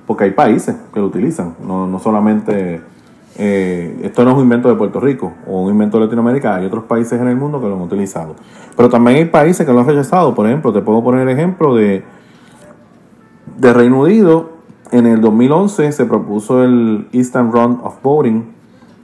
[0.08, 2.82] porque hay países que lo utilizan, no, no solamente,
[3.42, 6.66] eh, esto no es un invento de Puerto Rico o un invento de Latinoamérica, hay
[6.66, 8.36] otros países en el mundo que lo han utilizado.
[8.76, 11.74] Pero también hay países que lo han rechazado, por ejemplo, te puedo poner el ejemplo
[11.74, 12.04] de,
[13.58, 14.50] de Reino Unido,
[14.92, 18.44] en el 2011 se propuso el Instant Run of Voting,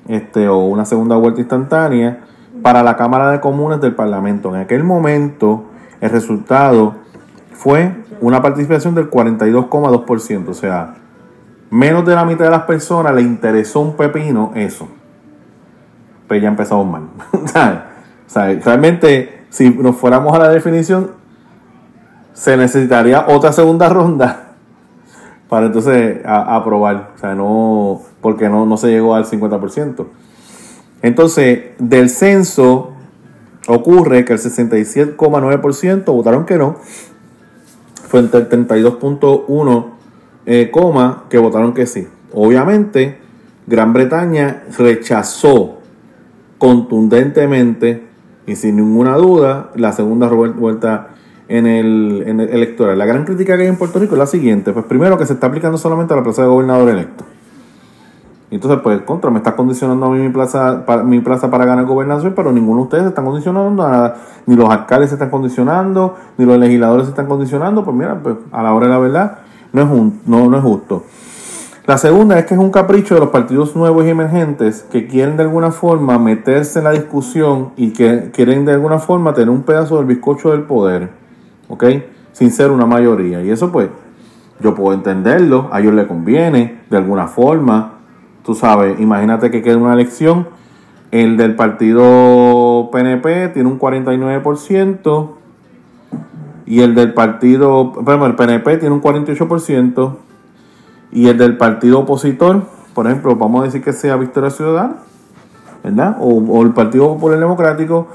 [0.09, 2.25] este, o una segunda vuelta instantánea,
[2.61, 4.53] para la Cámara de Comunes del Parlamento.
[4.53, 5.63] En aquel momento,
[6.01, 6.95] el resultado
[7.53, 10.49] fue una participación del 42,2%.
[10.49, 10.95] O sea,
[11.76, 14.88] menos de la mitad de las personas le interesó un pepino eso.
[14.88, 17.09] Pero pues ya empezamos mal.
[18.28, 21.11] sea, realmente, si nos fuéramos a la definición,
[22.34, 24.53] se necesitaría otra segunda ronda
[25.49, 27.11] para entonces aprobar.
[27.15, 30.05] O sea, no, porque no, no se llegó al 50%.
[31.01, 32.93] Entonces, del censo
[33.67, 36.78] ocurre que el 67,9% votaron que no
[38.07, 39.94] frente al 32.1
[40.45, 42.07] eh, coma que votaron que sí.
[42.33, 43.17] Obviamente,
[43.67, 45.79] Gran Bretaña rechazó
[46.57, 48.03] contundentemente
[48.45, 51.09] y sin ninguna duda la segunda vuelta
[51.47, 52.97] en el, en el, electoral.
[52.97, 54.71] La gran crítica que hay en Puerto Rico es la siguiente.
[54.71, 57.23] Pues primero que se está aplicando solamente a la plaza de gobernador electo.
[58.51, 61.85] Entonces, pues, contra, me está condicionando a mí mi plaza, para, mi plaza para ganar
[61.85, 64.15] gobernación, pero ninguno de ustedes se están condicionando a nada.
[64.45, 67.83] Ni los alcaldes se están condicionando, ni los legisladores se están condicionando.
[67.83, 69.39] Pues mira, pues a la hora de la verdad,
[69.76, 71.03] no es, un, no, no es justo.
[71.86, 75.38] La segunda es que es un capricho de los partidos nuevos y emergentes que quieren
[75.38, 79.61] de alguna forma meterse en la discusión y que quieren de alguna forma tener un
[79.61, 81.09] pedazo del bizcocho del poder,
[81.67, 81.84] ¿ok?
[82.32, 83.43] Sin ser una mayoría.
[83.43, 83.89] Y eso pues,
[84.59, 87.95] yo puedo entenderlo, a ellos les conviene de alguna forma,
[88.45, 90.47] Tú sabes, imagínate que queda una elección
[91.11, 95.30] El del partido PNP tiene un 49%.
[96.66, 100.16] Y el del partido, bueno, el PNP tiene un 48%.
[101.11, 102.63] Y el del partido opositor,
[102.93, 104.95] por ejemplo, vamos a decir que sea Victoria Ciudadana,
[105.84, 106.18] ¿verdad?
[106.20, 108.07] O, el Partido Popular Democrático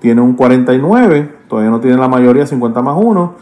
[0.00, 3.34] tiene un 49, todavía no tiene la mayoría, 50 más 1.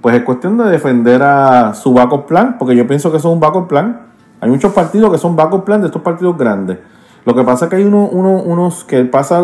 [0.00, 3.34] Pues es cuestión de defender a su backup plan, porque yo pienso que eso es
[3.34, 4.00] un backup plan.
[4.40, 6.78] Hay muchos partidos que son backup plan de estos partidos grandes.
[7.24, 9.42] Lo que pasa es que hay uno, unos que pasa,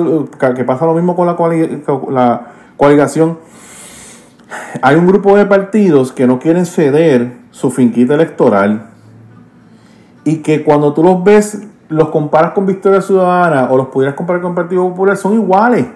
[0.55, 3.39] que pasa lo mismo con la coaligación.
[4.82, 8.90] Hay un grupo de partidos que no quieren ceder su finquita electoral
[10.24, 14.42] y que cuando tú los ves, los comparas con Victoria Ciudadana o los pudieras comparar
[14.42, 15.86] con el Partido Popular, son iguales.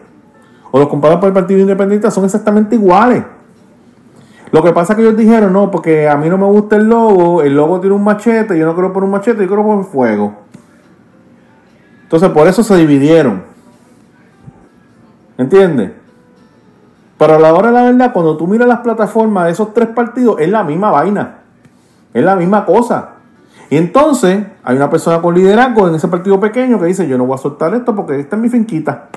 [0.70, 3.24] O los comparas con el Partido Independiente, son exactamente iguales.
[4.50, 6.88] Lo que pasa es que ellos dijeron, no, porque a mí no me gusta el
[6.88, 9.84] logo, el logo tiene un machete, yo no quiero poner un machete, yo quiero poner
[9.84, 10.32] fuego.
[12.04, 13.42] Entonces por eso se dividieron.
[15.36, 15.90] ¿Entiendes?
[17.24, 19.88] Pero a la hora de la verdad, cuando tú miras las plataformas de esos tres
[19.88, 21.38] partidos, es la misma vaina.
[22.12, 23.12] Es la misma cosa.
[23.70, 27.24] Y entonces hay una persona con liderazgo en ese partido pequeño que dice, yo no
[27.24, 29.08] voy a soltar esto porque esta es mi finquita.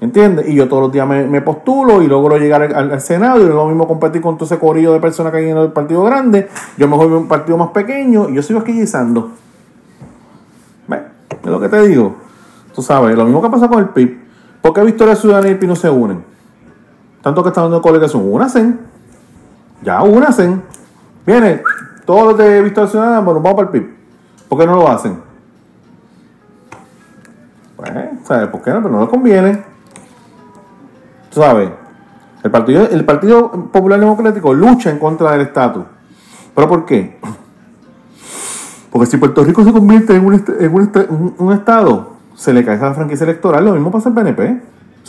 [0.00, 0.48] ¿Entiendes?
[0.50, 3.88] Y yo todos los días me, postulo y logro llegar al, Senado y lo mismo
[3.88, 6.48] competir con todo ese corillo de personas que hay en el partido grande.
[6.78, 9.32] Yo me voy a un partido más pequeño y yo sigo aquí guisando.
[10.86, 11.00] ¿Ves?
[11.28, 12.14] Es lo que te digo.
[12.72, 14.16] Tú sabes, lo mismo que pasa con el PIB.
[14.60, 16.31] ¿Por qué Victoria Ciudadana y el PIB no se unen?
[17.22, 18.22] Tanto que están dando colegación.
[18.30, 18.80] Únacen.
[19.82, 20.62] Ya únacen.
[21.24, 21.62] Viene,
[22.04, 23.94] todos los de Victoria Ciudadana, bueno, vamos para el PIB.
[24.48, 25.18] ¿Por qué no lo hacen?
[27.76, 27.90] Pues,
[28.24, 28.82] ¿sabes por qué no?
[28.82, 29.64] Pero no les conviene.
[31.30, 31.70] Tú sabes,
[32.42, 35.84] el Partido, el partido Popular Democrático lucha en contra del estatus.
[36.54, 37.18] ¿Pero por qué?
[38.90, 40.26] Porque si Puerto Rico se convierte en
[41.38, 43.64] un, estado, se le cae esa franquicia electoral.
[43.64, 44.60] Lo mismo pasa al PNP.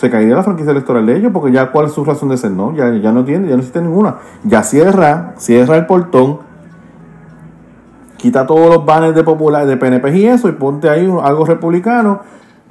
[0.03, 2.51] Se caería la franquicia electoral de ellos porque ya cuál es su razón de ser,
[2.51, 2.75] ¿no?
[2.75, 4.17] Ya, ya no tiene, ya no existe ninguna.
[4.43, 6.39] Ya cierra, cierra el portón
[8.17, 12.19] quita todos los banners de popular, de PNP y eso, y ponte ahí algo republicano.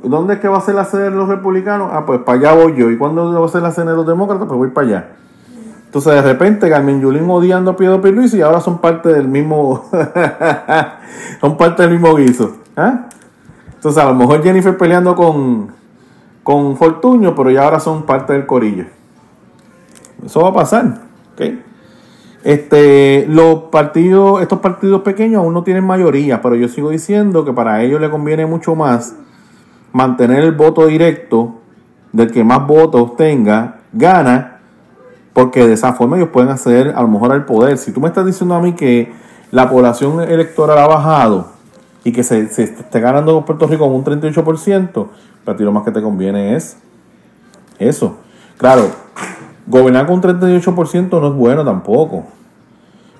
[0.02, 1.88] ¿Dónde es que va a ser la sede de los republicanos?
[1.90, 2.90] Ah, pues para allá voy yo.
[2.90, 4.46] ¿Y cuándo va a ser la sede de los demócratas?
[4.46, 5.08] Pues voy para allá.
[5.86, 9.84] Entonces de repente Carmen Yulín odiando a Pedro Luis y ahora son parte del mismo
[11.40, 12.56] son parte del mismo guiso.
[12.76, 13.06] ¿ah?
[13.74, 15.72] Entonces a lo mejor Jennifer peleando con,
[16.42, 18.86] con Fortuño, pero ya ahora son parte del corillo.
[20.24, 21.02] Eso va a pasar.
[22.44, 27.52] Este, los partidos, estos partidos pequeños aún no tienen mayoría, pero yo sigo diciendo que
[27.52, 29.14] para ellos le conviene mucho más
[29.92, 31.60] mantener el voto directo
[32.12, 34.58] del que más votos tenga, gana,
[35.32, 37.78] porque de esa forma ellos pueden hacer a lo mejor al poder.
[37.78, 39.12] Si tú me estás diciendo a mí que
[39.50, 41.52] la población electoral ha bajado
[42.04, 45.06] y que se, se esté ganando Puerto Rico con un 38%,
[45.44, 46.76] para ti lo más que te conviene es
[47.78, 48.16] eso.
[48.58, 48.90] Claro,
[49.66, 52.24] gobernar con un 38% no es bueno tampoco.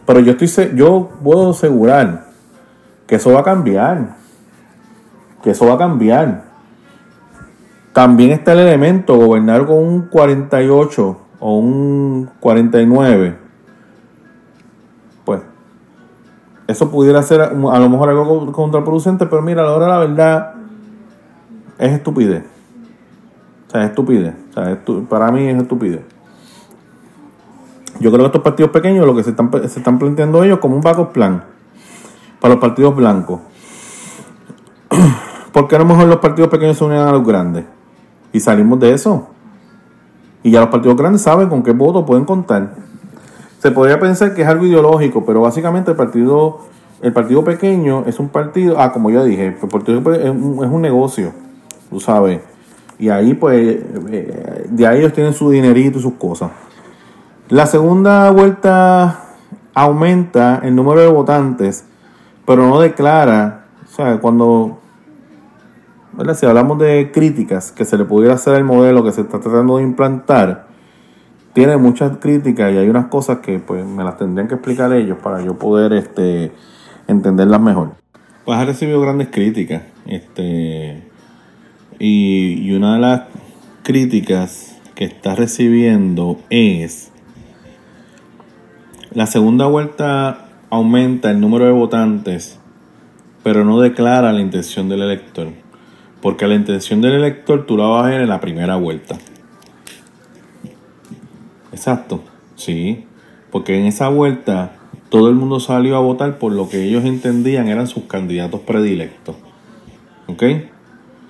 [0.07, 2.26] Pero yo estoy yo puedo asegurar
[3.07, 4.16] que eso va a cambiar.
[5.43, 6.45] Que eso va a cambiar.
[7.93, 13.41] También está el elemento gobernar con un 48 o un 49.
[16.66, 19.98] Eso pudiera ser a lo mejor algo contraproducente, pero mira, a la hora de la
[19.98, 20.54] verdad
[21.78, 22.44] es estupidez.
[23.68, 24.34] O sea, es estupidez.
[24.50, 26.02] O sea, para mí es estupidez.
[28.00, 30.76] Yo creo que estos partidos pequeños lo que se están, se están planteando ellos como
[30.76, 31.44] un backup plan
[32.40, 33.40] para los partidos blancos.
[35.52, 37.64] Porque a lo mejor los partidos pequeños se unen a los grandes?
[38.32, 39.28] Y salimos de eso.
[40.42, 42.74] Y ya los partidos grandes saben con qué votos pueden contar.
[43.62, 46.62] Se podría pensar que es algo ideológico, pero básicamente el partido,
[47.00, 50.68] el partido pequeño es un partido, ah, como ya dije, el partido es un, es
[50.68, 51.32] un negocio,
[51.88, 52.40] tú sabes.
[52.98, 53.78] Y ahí pues,
[54.10, 56.50] eh, de ahí ellos tienen su dinerito y sus cosas.
[57.50, 59.26] La segunda vuelta
[59.74, 61.84] aumenta el número de votantes,
[62.44, 64.80] pero no declara, o sea, cuando,
[66.34, 69.76] si hablamos de críticas que se le pudiera hacer al modelo que se está tratando
[69.76, 70.72] de implantar,
[71.53, 75.18] tiene muchas críticas y hay unas cosas que pues me las tendrían que explicar ellos
[75.22, 76.53] para yo poder este,
[77.09, 77.94] entenderlas mejor.
[78.44, 81.03] Pues ha recibido grandes críticas, este,
[81.98, 83.22] y, y una de las
[83.82, 87.12] críticas que está recibiendo es
[89.14, 92.59] la segunda vuelta aumenta el número de votantes,
[93.42, 95.48] pero no declara la intención del elector.
[96.22, 99.18] Porque la intención del elector tú la vas a ver en la primera vuelta.
[101.83, 102.20] Exacto,
[102.55, 103.07] sí.
[103.51, 104.76] Porque en esa vuelta
[105.09, 109.35] todo el mundo salió a votar por lo que ellos entendían eran sus candidatos predilectos.
[110.28, 110.45] ¿Ok?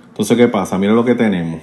[0.09, 0.77] Entonces, ¿qué pasa?
[0.77, 1.63] Mira lo que tenemos.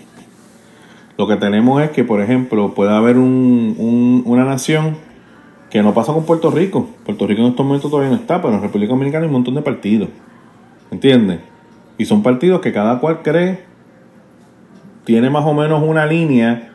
[1.19, 4.97] Lo que tenemos es que, por ejemplo, puede haber una nación
[5.69, 6.89] que no pasa con Puerto Rico.
[7.05, 9.53] Puerto Rico en estos momentos todavía no está, pero en República Dominicana hay un montón
[9.53, 10.09] de partidos.
[10.89, 11.41] ¿Entiendes?
[11.99, 13.65] Y son partidos que cada cual cree
[15.03, 16.68] tiene más o menos una línea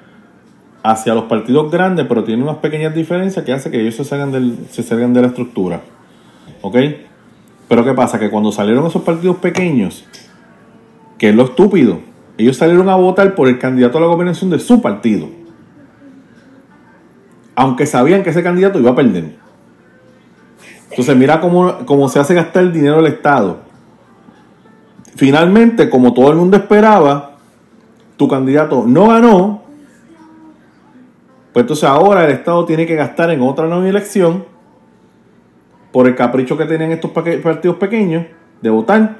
[0.85, 4.59] hacia los partidos grandes, pero tiene unas pequeñas diferencias que hace que ellos se salgan,
[4.71, 5.81] se salgan de la estructura.
[6.61, 6.77] ¿Ok?
[7.69, 8.19] Pero ¿qué pasa?
[8.19, 10.05] Que cuando salieron esos partidos pequeños,
[11.17, 12.01] que es lo estúpido,
[12.37, 15.27] ellos salieron a votar por el candidato a la gobernación de su partido.
[17.55, 19.37] Aunque sabían que ese candidato iba a perder.
[20.91, 23.61] Entonces mira cómo, cómo se hace gastar el dinero del Estado.
[25.17, 27.37] Finalmente, como todo el mundo esperaba,
[28.19, 29.64] tu candidato no ganó.
[31.55, 34.45] Pues entonces ahora el Estado tiene que gastar en otra nueva elección
[35.93, 38.27] por el capricho que tenían estos partidos pequeños
[38.61, 39.17] de votar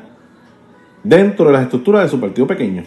[1.05, 2.83] dentro de las estructuras de su partido pequeño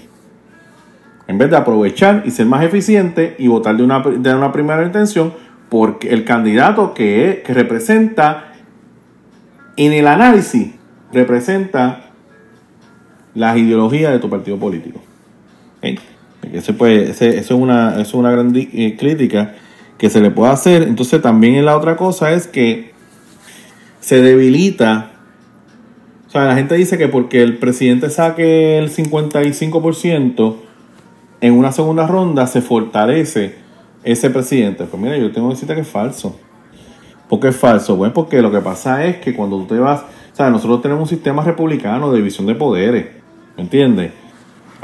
[1.27, 4.83] en vez de aprovechar y ser más eficiente y votar de una, de una primera
[4.83, 5.33] intención
[5.69, 8.51] porque el candidato que, representa
[9.77, 10.73] en el análisis
[11.13, 12.11] representa
[13.33, 14.99] las ideologías de tu partido político.
[16.53, 19.55] Ese, pues, es una, es una gran eh, crítica
[19.97, 20.83] que se le puede hacer.
[20.83, 22.91] Entonces también la otra cosa es que
[23.99, 25.11] se debilita.
[26.27, 30.55] O sea, la gente dice que porque el presidente saque el 55%,
[31.39, 33.55] en una segunda ronda se fortalece
[34.03, 34.85] ese presidente.
[34.85, 36.37] Pues mira, yo tengo que decirte que es falso.
[37.29, 37.95] ¿Por qué es falso?
[37.95, 41.03] Bueno, porque lo que pasa es que cuando tú te vas, o sea, nosotros tenemos
[41.03, 43.07] un sistema republicano de división de poderes,
[43.55, 44.11] ¿me entiendes?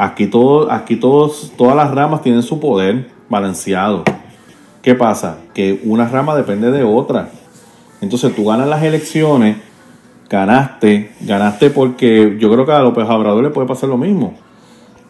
[0.03, 4.03] Aquí, todo, aquí todos, todas las ramas tienen su poder balanceado.
[4.81, 5.37] ¿Qué pasa?
[5.53, 7.29] Que una rama depende de otra.
[8.01, 9.57] Entonces tú ganas las elecciones,
[10.29, 14.33] ganaste, ganaste porque yo creo que a López Obrador le puede pasar lo mismo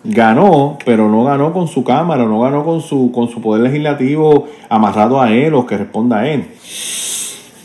[0.03, 4.49] ganó, pero no ganó con su cámara, no ganó con su, con su poder legislativo
[4.67, 6.45] amarrado a él o que responda a él.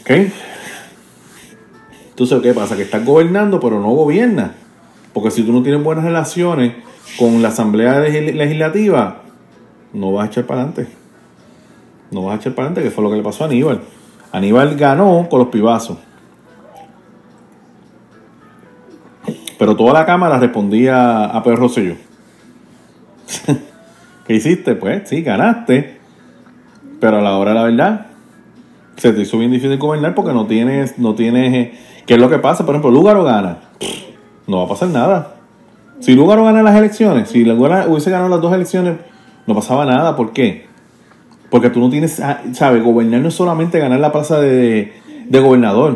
[0.02, 0.10] ¿Ok?
[2.10, 2.76] Entonces, ¿qué pasa?
[2.76, 4.54] Que estás gobernando, pero no gobierna.
[5.12, 6.74] Porque si tú no tienes buenas relaciones
[7.16, 9.22] con la Asamblea Legislativa,
[9.92, 10.88] no vas a echar para adelante.
[12.10, 13.80] No vas a echar para adelante, que fue lo que le pasó a Aníbal.
[14.32, 15.98] Aníbal ganó con los pibazos.
[19.58, 21.94] Pero toda la Cámara respondía a Pedro Rosselló.
[24.26, 24.74] ¿Qué hiciste?
[24.76, 25.98] Pues sí, ganaste.
[27.00, 28.06] Pero a la hora de la verdad,
[28.96, 31.54] se te hizo bien difícil gobernar porque no tienes, no tienes.
[31.54, 32.64] Eh, ¿Qué es lo que pasa?
[32.64, 33.58] Por ejemplo, Lugaro gana.
[34.46, 35.37] No va a pasar nada.
[36.00, 38.96] Si Lugaro gana las elecciones, si Lugaro hubiese ganado las dos elecciones,
[39.46, 40.16] no pasaba nada.
[40.16, 40.66] ¿Por qué?
[41.50, 42.82] Porque tú no tienes, ah, ¿sabes?
[42.82, 44.92] Gobernar no es solamente ganar la plaza de,
[45.28, 45.92] de gobernador.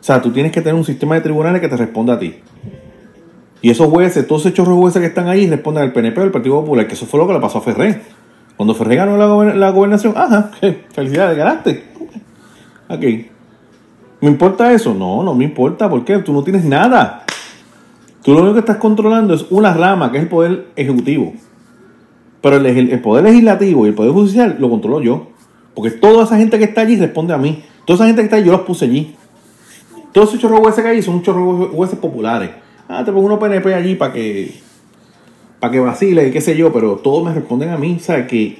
[0.00, 2.36] O sea, tú tienes que tener un sistema de tribunales que te responda a ti.
[3.62, 6.30] Y esos jueces, todos esos chorros jueces que están ahí responden al PNP o al
[6.30, 8.00] Partido Popular, que eso fue lo que le pasó a Ferré.
[8.56, 10.50] Cuando Ferré ganó la, gobernación, ajá,
[10.92, 11.84] felicidades, ganaste.
[12.88, 13.02] Ok.
[14.20, 14.94] ¿Me importa eso?
[14.94, 15.90] No, no me importa.
[15.90, 16.18] ¿Por qué?
[16.18, 17.25] Tú no tienes nada.
[18.26, 21.32] Tú lo único que estás controlando es una rama, que es el poder ejecutivo.
[22.42, 25.28] Pero el, poder legislativo y el poder judicial lo controlo yo.
[25.76, 27.62] Porque toda esa gente que está allí responde a mí.
[27.84, 29.14] Toda esa gente que está allí yo los puse allí.
[30.10, 32.50] Todos esos chorros jueces que hay son chorros jueces populares.
[32.88, 34.54] Ah, te pongo unos PNP allí para que
[35.60, 38.26] para que vacile y qué sé yo, pero todos me responden a mí, ¿sabes?
[38.26, 38.58] Que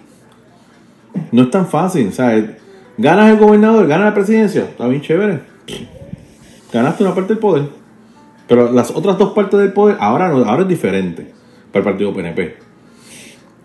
[1.32, 2.50] no es tan fácil, ¿sabes?
[2.98, 5.40] Ganas el gobernador, ganas la presidencia, está bien chévere.
[6.72, 7.86] Ganaste una parte del poder.
[8.49, 11.32] Pero las otras dos partes del poder ahora, no, ahora es diferente
[11.72, 12.57] para el partido PNP.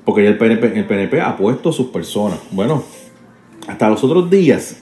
[0.06, 2.40] Porque ya el PNP, el PNP ha puesto a sus personas.
[2.52, 2.84] Bueno,
[3.68, 4.82] hasta los otros días,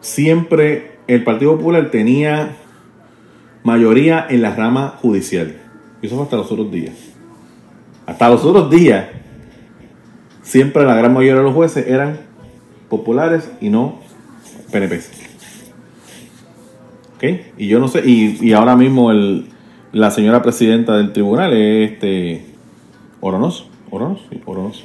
[0.00, 2.56] siempre el Partido Popular tenía
[3.64, 5.56] mayoría en la rama judicial.
[6.00, 6.94] Y eso fue hasta los otros días.
[8.06, 9.06] Hasta los otros días,
[10.42, 12.20] siempre la gran mayoría de los jueces eran
[12.88, 14.00] populares y no
[14.70, 15.23] PNP.
[17.16, 17.24] ¿Ok?
[17.58, 19.46] Y yo no sé, y, ahora mismo el,
[19.92, 22.44] la señora presidenta del tribunal es este
[23.20, 23.68] Oronos.
[23.90, 24.84] Oronos, sí, Oronos.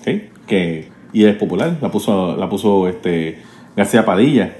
[0.00, 0.08] ¿Ok?
[0.46, 3.38] Que, y es popular, la puso, la puso este
[3.76, 4.56] García Padilla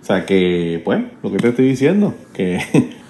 [0.00, 2.58] o sea que, pues, lo que te estoy diciendo, que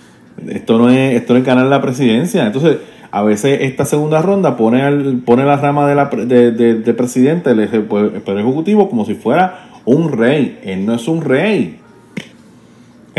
[0.49, 2.47] esto no es, esto no es ganar la presidencia.
[2.47, 2.79] Entonces,
[3.13, 7.51] a veces esta segunda ronda pone, al, pone la rama de, la, de, de, presidente,
[7.51, 10.59] el, ejecutivo, como si fuera un rey.
[10.65, 11.80] Él no es un rey.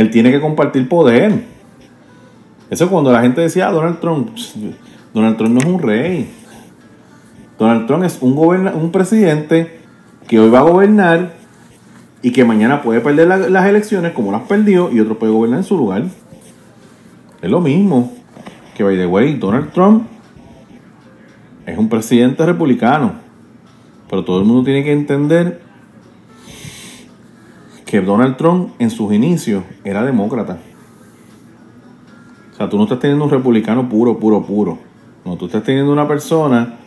[0.01, 1.43] Él tiene que compartir poder.
[2.71, 4.35] Eso cuando la gente decía, ah, Donald Trump,
[5.13, 6.31] Donald Trump no es un rey.
[7.59, 9.79] Donald Trump es un, un presidente
[10.27, 11.33] que hoy va a gobernar
[12.23, 15.65] y que mañana puede perder las elecciones como las perdió y otro puede gobernar en
[15.65, 16.05] su lugar.
[17.39, 18.11] Es lo mismo.
[18.75, 20.07] que, by the way, Donald Trump
[21.67, 23.13] es un presidente republicano.
[24.09, 25.61] Pero todo el mundo tiene que entender
[27.91, 30.59] que Donald Trump en sus inicios era demócrata.
[32.53, 34.77] O sea, tú no estás teniendo un republicano puro, puro, puro.
[35.25, 36.77] No, tú estás teniendo una persona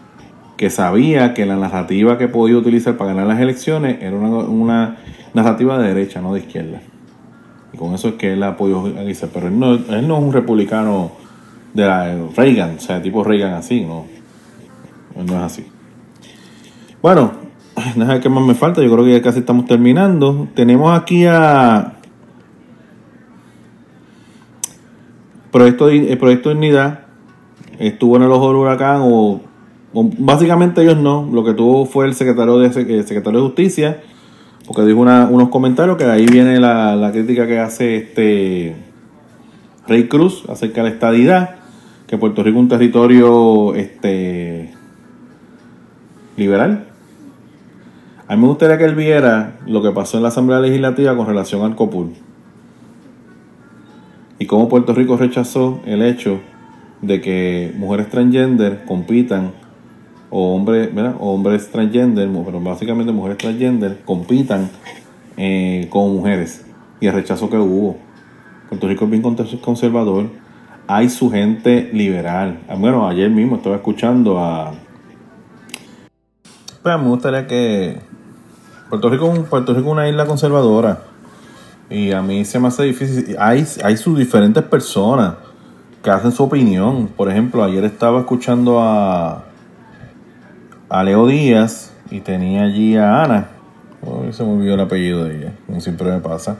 [0.56, 4.96] que sabía que la narrativa que podía utilizar para ganar las elecciones era una,
[5.34, 6.80] narrativa de derecha, no de izquierda.
[7.74, 9.28] Y con eso es que él podido analizar.
[9.30, 11.12] Pero él no, él no es un republicano
[11.74, 14.06] de la Reagan, o sea, tipo Reagan así, no.
[15.18, 15.66] Él no es así.
[17.02, 17.43] Bueno,
[17.96, 20.48] déjame que más me falta, yo creo que ya casi estamos terminando.
[20.54, 21.94] Tenemos aquí a
[25.50, 27.00] Proyecto, el Proyecto Dignidad,
[27.78, 29.40] estuvo en el ojo del huracán o
[29.94, 34.02] Básicamente ellos no, lo que tuvo fue el secretario de, secretario de Justicia,
[34.66, 38.74] porque dijo unos comentarios que de ahí viene la, crítica que hace este
[39.86, 41.56] Rey Cruz acerca de la estadidad,
[42.08, 44.74] que Puerto Rico es un territorio este
[46.36, 46.88] liberal.
[48.26, 51.26] A mí me gustaría que él viera lo que pasó en la Asamblea Legislativa con
[51.26, 52.14] relación al COPUL.
[54.38, 56.40] Y cómo Puerto Rico rechazó el hecho
[57.02, 59.52] de que mujeres transgender compitan
[60.30, 61.16] o hombres, ¿verdad?
[61.20, 64.70] O hombres transgender, pero básicamente mujeres transgender, compitan
[65.36, 66.64] eh, con mujeres
[67.00, 67.96] y el rechazo que hubo.
[68.68, 69.22] Puerto Rico es bien
[69.60, 70.26] conservador.
[70.86, 72.60] Hay su gente liberal.
[72.68, 74.72] Ah, bueno, ayer mismo estaba escuchando a.
[76.82, 78.13] Pues me gustaría que.
[79.00, 81.00] Puerto Rico, es una isla conservadora.
[81.90, 83.36] Y a mí se me hace difícil.
[83.38, 83.64] Hay,
[83.96, 85.34] sus diferentes personas
[86.02, 87.08] que hacen su opinión.
[87.08, 89.44] Por ejemplo, ayer estaba escuchando a
[90.88, 93.48] a Leo Díaz y tenía allí a Ana.
[94.30, 96.58] se me olvidó el apellido de ella, como siempre me pasa.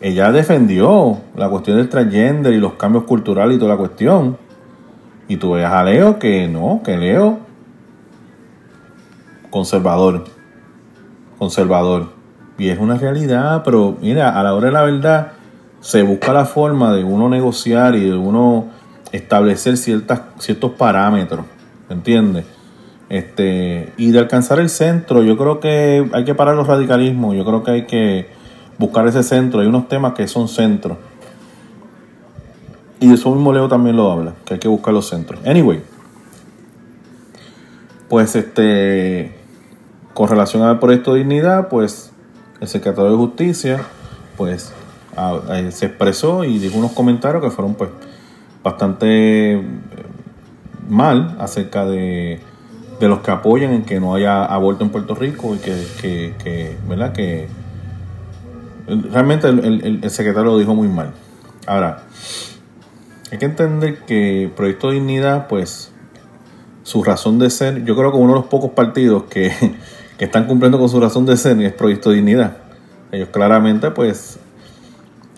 [0.00, 4.38] Ella defendió la cuestión del transgender y los cambios culturales y toda la cuestión.
[5.28, 7.38] Y tú ves a Leo que no, que Leo,
[9.50, 10.24] conservador,
[11.38, 12.08] conservador.
[12.58, 15.32] Y es una realidad, pero mira, a la hora de la verdad,
[15.80, 18.68] se busca la forma de uno negociar y de uno
[19.12, 21.44] establecer ciertas, ciertos parámetros,
[21.90, 22.44] ¿entiendes?
[23.08, 27.44] Este, y de alcanzar el centro, yo creo que hay que parar los radicalismos, yo
[27.44, 28.28] creo que hay que
[28.78, 29.60] buscar ese centro.
[29.60, 30.98] Hay unos temas que son centros.
[33.00, 35.40] Y eso mismo Leo también lo habla, que hay que buscar los centros.
[35.44, 35.82] Anyway,
[38.08, 39.36] pues este,
[40.14, 42.12] con relación al proyecto de dignidad, pues
[42.60, 43.82] el secretario de Justicia,
[44.36, 44.72] pues
[45.70, 47.90] se expresó y dijo unos comentarios que fueron pues
[48.62, 49.62] bastante eh,
[50.88, 52.40] mal acerca de
[53.00, 57.12] de los que apoyan en que no haya aborto en Puerto Rico y que, ¿verdad?
[57.12, 57.48] Que
[58.86, 61.12] realmente el, secretario lo dijo muy mal.
[61.66, 62.04] Ahora,
[63.30, 65.90] hay que entender que Proyecto de Dignidad, pues,
[66.82, 69.52] su razón de ser, yo creo que uno de los pocos partidos que,
[70.18, 72.56] que están cumpliendo con su razón de ser es Proyecto de Dignidad.
[73.12, 74.38] Ellos claramente, pues,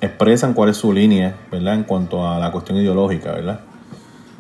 [0.01, 1.75] expresan cuál es su línea, ¿verdad?
[1.75, 3.61] En cuanto a la cuestión ideológica, ¿verdad?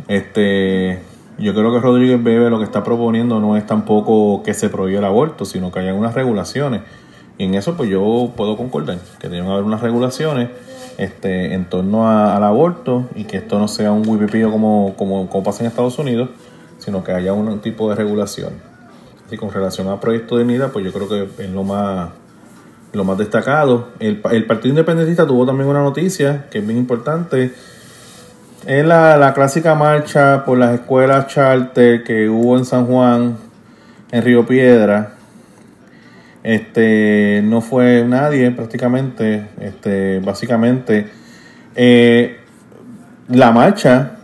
[0.08, 1.00] Este
[1.38, 5.00] yo creo que Rodríguez Bebe lo que está proponiendo no es tampoco que se prohíba
[5.00, 6.80] el aborto, sino que haya unas regulaciones.
[7.36, 10.48] Y en eso pues yo puedo concordar, que deben haber unas regulaciones
[10.96, 15.44] este, en torno al aborto y que esto no sea un wipipío como, como, como
[15.44, 16.30] pasa en Estados Unidos,
[16.78, 18.75] sino que haya un tipo de regulación.
[19.26, 22.10] Así con relación al proyecto de unidad, pues yo creo que es lo más,
[22.92, 23.88] lo más destacado.
[23.98, 27.52] El, el Partido Independentista tuvo también una noticia que es bien importante
[28.66, 33.36] es la, clásica marcha por las escuelas charter que hubo en San Juan,
[34.10, 35.12] en Río Piedra.
[36.42, 41.06] Este, no fue nadie prácticamente, este, básicamente.
[41.76, 42.40] Eh,
[43.28, 44.16] la marcha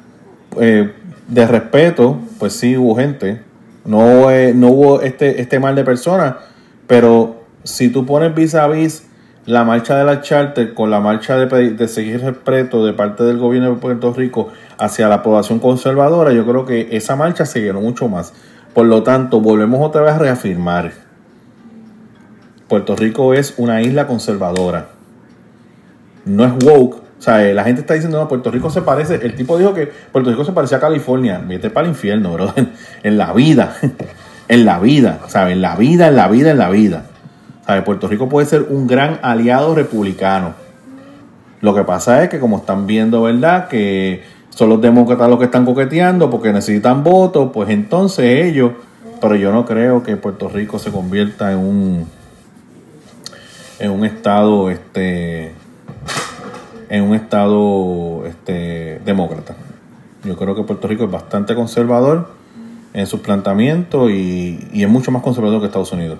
[0.60, 0.92] eh,
[1.28, 3.42] de respeto, pues sí hubo gente.
[3.84, 6.36] No, eh, no hubo este, este mal de personas,
[6.86, 9.08] pero si tú pones vis a vis
[9.44, 13.38] la marcha de la charter con la marcha de, de seguir respeto de parte del
[13.38, 14.48] gobierno de Puerto Rico
[14.78, 18.32] hacia la población conservadora, yo creo que esa marcha se llenó mucho más.
[18.72, 20.92] Por lo tanto, volvemos otra vez a reafirmar.
[22.68, 24.88] Puerto Rico es una isla conservadora.
[26.24, 27.02] No es woke.
[27.22, 29.14] O sea, la gente está diciendo, no, Puerto Rico se parece.
[29.14, 31.40] El tipo dijo que Puerto Rico se parecía a California.
[31.46, 32.52] Vete para el infierno, bro.
[33.04, 33.76] En la vida.
[34.48, 35.20] En la vida.
[35.28, 35.52] ¿Sabes?
[35.52, 37.04] En la vida, en la vida, en la vida.
[37.84, 40.54] Puerto Rico puede ser un gran aliado republicano.
[41.60, 43.68] Lo que pasa es que como están viendo, ¿verdad?
[43.68, 48.72] Que son los demócratas los que están coqueteando porque necesitan votos, pues entonces ellos,
[49.20, 52.08] pero yo no creo que Puerto Rico se convierta en un
[53.78, 55.52] en un estado este
[56.92, 59.56] en un estado este demócrata.
[60.24, 62.28] Yo creo que Puerto Rico es bastante conservador
[62.92, 66.18] en sus planteamientos y, y es mucho más conservador que Estados Unidos.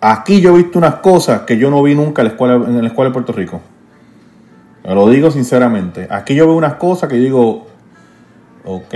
[0.00, 2.80] Aquí yo he visto unas cosas que yo no vi nunca en la escuela, en
[2.80, 3.60] la escuela de Puerto Rico.
[4.84, 6.06] Lo digo sinceramente.
[6.10, 7.66] Aquí yo veo unas cosas que digo,
[8.64, 8.94] ok,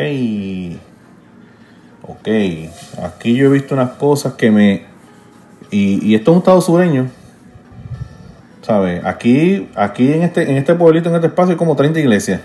[2.02, 2.28] ok,
[3.02, 4.84] aquí yo he visto unas cosas que me...
[5.72, 7.08] Y, y esto es un estado sureño.
[8.70, 9.04] ¿Sabes?
[9.04, 12.40] Aquí, aquí en este, en este pueblito, en este espacio, hay como 30 iglesias.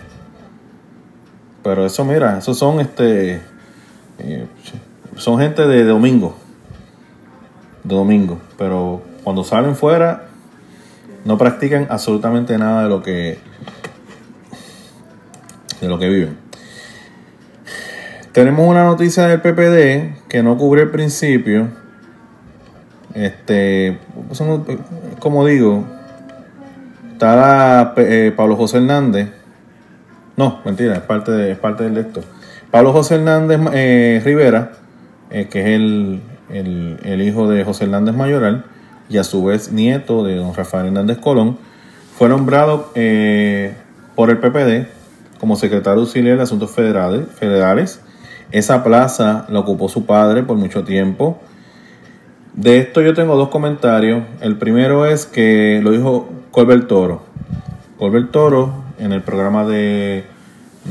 [1.62, 3.42] Pero eso, mira, esos son este.
[4.18, 4.48] Eh,
[5.18, 6.36] son gente de domingo.
[7.84, 8.40] De domingo.
[8.58, 10.24] Pero cuando salen fuera,
[11.26, 13.38] no practican absolutamente nada de lo que.
[15.80, 16.40] de lo que viven.
[18.32, 21.68] Tenemos una noticia del PPD que no cubre el principio.
[23.14, 24.00] Este,
[25.20, 25.86] como digo,
[27.16, 29.30] está eh, Pablo José Hernández.
[30.38, 32.22] No, mentira, es parte, de, es parte del esto.
[32.72, 34.72] Pablo José Hernández eh, Rivera,
[35.30, 38.66] eh, que es el, el, hijo de José Hernández Mayoral,
[39.10, 41.58] y a su vez nieto de don Rafael Hernández Colón,
[42.18, 42.92] fue nombrado
[44.16, 44.88] por el PPD
[45.40, 48.02] como secretario auxiliar de Asuntos Federales, federales.
[48.52, 51.40] Esa plaza la ocupó su padre por mucho tiempo.
[52.56, 54.24] De esto yo tengo dos comentarios.
[54.40, 57.22] El primero es que lo dijo Colbert Toro.
[57.98, 60.24] Colbert Toro, en el programa de,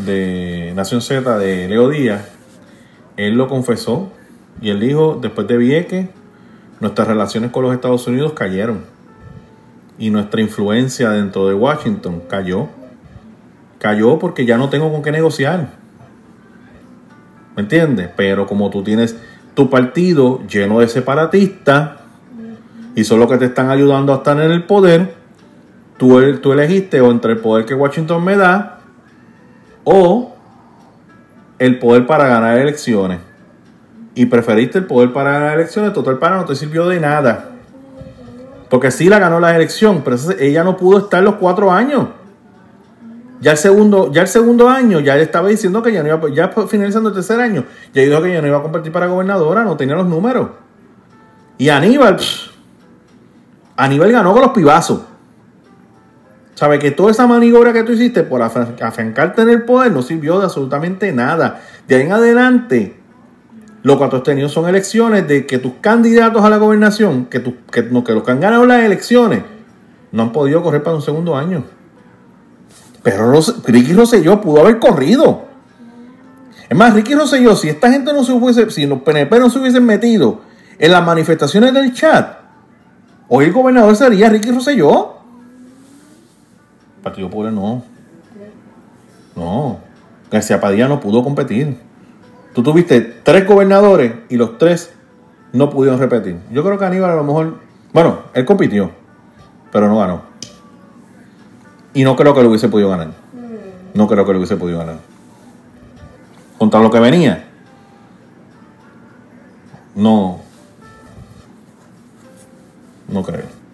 [0.05, 2.29] de Nación Z de Leo Díaz,
[3.17, 4.13] él lo confesó
[4.61, 6.11] y él dijo, después de Vieque,
[6.81, 8.85] nuestras relaciones con los Estados Unidos cayeron
[9.99, 12.69] y nuestra influencia dentro de Washington cayó.
[13.79, 15.71] Cayó porque ya no tengo con qué negociar.
[17.57, 18.11] ¿Me entiendes?
[18.15, 19.17] Pero como tú tienes
[19.55, 21.93] tu partido lleno de separatistas
[22.95, 25.15] y son los que te están ayudando a estar en el poder,
[25.97, 28.81] tú, tú elegiste o entre el poder que Washington me da
[29.85, 30.35] o
[31.59, 33.21] el poder para ganar elecciones.
[34.15, 37.51] Y preferiste el poder para ganar elecciones, total para no te sirvió de nada.
[38.71, 42.09] Porque sí la ganó la elección, pero ella no pudo estar los cuatro años.
[43.45, 46.31] Ya el segundo, ya el segundo año, ya él estaba diciendo que ya no iba,
[46.31, 49.65] ya finalizando el tercer año, ya dijo que ya no iba a competir para gobernadora,
[49.65, 50.49] no tenía los números.
[51.59, 52.17] Y Aníbal,
[53.77, 55.03] Aníbal ganó con los pibazos.
[56.55, 60.39] ¿Sabe que toda esa maniobra que tú hiciste por afiancarte en el poder no sirvió
[60.39, 61.61] de absolutamente nada?
[61.87, 62.97] De ahí en adelante,
[63.83, 67.43] lo que tú has tenido son elecciones de que tus candidatos a la gobernación, que,
[67.43, 69.43] que, que los que han ganado las elecciones,
[70.13, 71.65] no han podido correr para un segundo año.
[73.05, 75.45] Pero Ricky Rosselló pudo haber corrido.
[76.69, 79.59] Es más, Ricky Rosselló, si esta gente no se hubiese, si los PNP no se
[79.59, 80.41] hubiesen metido
[80.79, 82.39] en las manifestaciones del chat,
[83.29, 85.19] hoy el gobernador sería Ricky Rosselló.
[87.03, 87.85] Partido Pobre no.
[89.37, 89.81] No.
[90.31, 91.79] García Padilla no pudo competir.
[92.55, 94.95] Tú tuviste tres gobernadores y los tres
[95.53, 96.39] no pudieron repetir.
[96.51, 97.59] Yo creo que Aníbal a lo mejor.
[97.93, 98.91] Bueno, él compitió,
[99.71, 100.23] pero no ganó.
[101.95, 103.13] Y no creo que lo hubiese podido ganar.
[103.95, 104.99] No creo que lo hubiese podido ganar.
[106.59, 107.49] Contra lo que venía.
[109.95, 110.41] No.
[113.09, 113.65] No creo.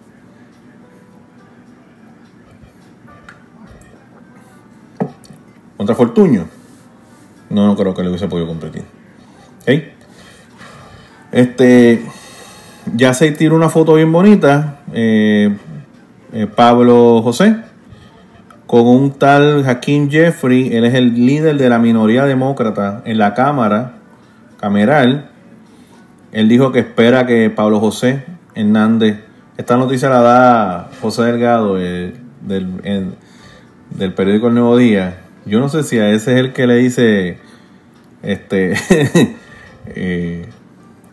[5.81, 6.45] contra Fortuño,
[7.49, 8.83] no, no creo que le hubiese podido competir.
[11.31, 12.05] Este,
[12.95, 15.57] ya se tiró una foto bien bonita, eh,
[16.33, 17.55] eh, Pablo José,
[18.71, 23.33] con un tal Hakeem Jeffrey, él es el líder de la minoría demócrata en la
[23.33, 23.95] Cámara
[24.61, 25.29] Cameral.
[26.31, 28.23] Él dijo que espera que Pablo José
[28.55, 29.17] Hernández,
[29.57, 32.13] esta noticia la da José Delgado del,
[33.89, 36.75] del periódico El Nuevo Día, yo no sé si a ese es el que le
[36.75, 37.39] dice,
[38.23, 38.75] este,
[39.87, 40.45] eh,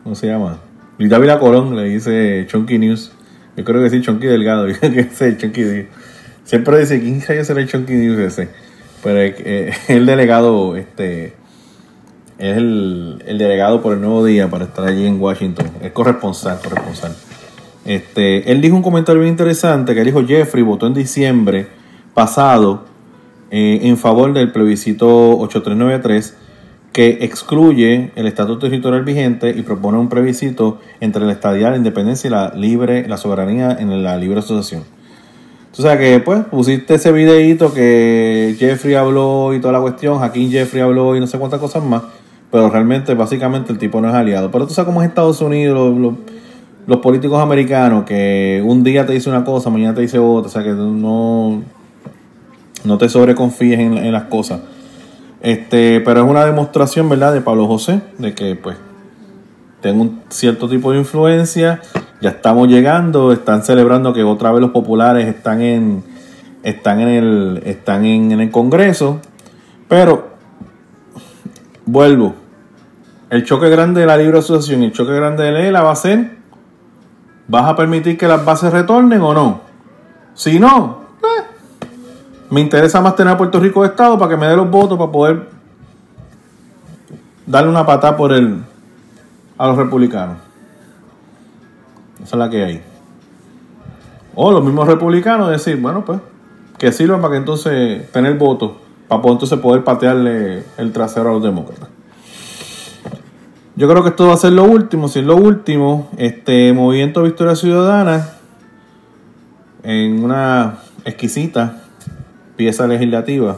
[0.05, 0.59] ¿cómo se llama?
[0.97, 3.10] Luis Colón le dice Chunky News.
[3.56, 4.68] Yo creo que sí, Chunky Delgado.
[4.80, 5.89] que ese Chunky
[6.49, 8.49] Siempre dice, ¿quién sabe ser el Chunky News ese?
[9.05, 11.35] Pero eh, el delegado, este,
[12.39, 15.66] es el, el, delegado por el Nuevo Día para estar allí en Washington.
[15.83, 17.15] Es corresponsal, corresponsal.
[17.85, 21.66] Este, él dijo un comentario bien interesante que dijo Jeffrey votó en diciembre
[22.15, 22.87] pasado
[23.51, 26.35] eh, en favor del plebiscito 8393
[26.95, 32.29] que excluye el estatus territorial vigente y propone un plebiscito entre la estadía, la independencia
[32.29, 34.85] y la libre, la soberanía en la libre asociación.
[35.79, 40.51] O sea que pues pusiste ese videito que Jeffrey habló y toda la cuestión, Joaquín
[40.51, 42.03] Jeffrey habló y no sé cuántas cosas más,
[42.51, 44.51] pero realmente básicamente el tipo no es aliado.
[44.51, 45.97] Pero tú sabes cómo es Estados Unidos,
[46.87, 50.51] los, políticos americanos, que un día te dice una cosa, mañana te dice otra, o
[50.51, 51.63] sea que no
[52.85, 54.61] no te sobreconfíes en, las cosas.
[55.43, 58.77] Este, pero es una demostración, ¿verdad?, de Pablo José, de que pues
[59.81, 61.81] tengo un cierto tipo de influencia,
[62.20, 66.03] ya estamos llegando, están celebrando que otra vez los populares están en
[66.62, 69.20] están en el están en, el Congreso,
[69.89, 70.28] pero
[71.86, 72.35] vuelvo.
[73.31, 75.97] El choque grande de la libre asociación y el choque grande de Lela va a
[75.97, 76.39] ser
[77.49, 79.61] ¿Vas a permitir que las bases retornen o no?
[80.35, 81.45] Si no, eh,
[82.51, 84.99] me interesa más tener a Puerto Rico de Estado para que me dé los votos
[84.99, 85.49] para poder
[87.47, 88.62] darle una patada por el
[89.57, 90.48] a los republicanos.
[92.29, 92.83] Esa es la que hay.
[94.35, 96.21] O los mismos republicanos decir, bueno, pues,
[96.77, 98.73] que sirva para que entonces tener votos,
[99.09, 101.89] para poder entonces poder patearle el trasero a los demócratas.
[103.77, 107.23] Yo creo que esto va a ser lo último, si es lo último, este Movimiento
[107.23, 108.29] Victoria Ciudadana,
[109.83, 111.85] en una exquisita
[112.57, 113.57] pieza legislativa,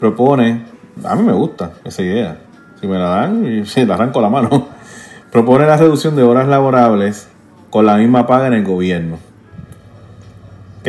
[0.00, 0.64] propone,
[1.04, 2.36] a mí me gusta esa idea,
[2.80, 4.66] si me la dan, si la arranco la mano,
[5.30, 7.28] propone la reducción de horas laborables
[7.70, 9.18] con la misma paga en el gobierno.
[10.80, 10.88] ¿Ok?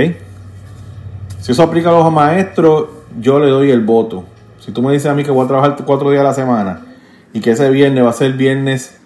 [1.39, 2.89] Si eso aplica a los maestros,
[3.19, 4.25] yo le doy el voto.
[4.59, 6.85] Si tú me dices a mí que voy a trabajar cuatro días a la semana
[7.33, 8.97] y que ese viernes va a ser viernes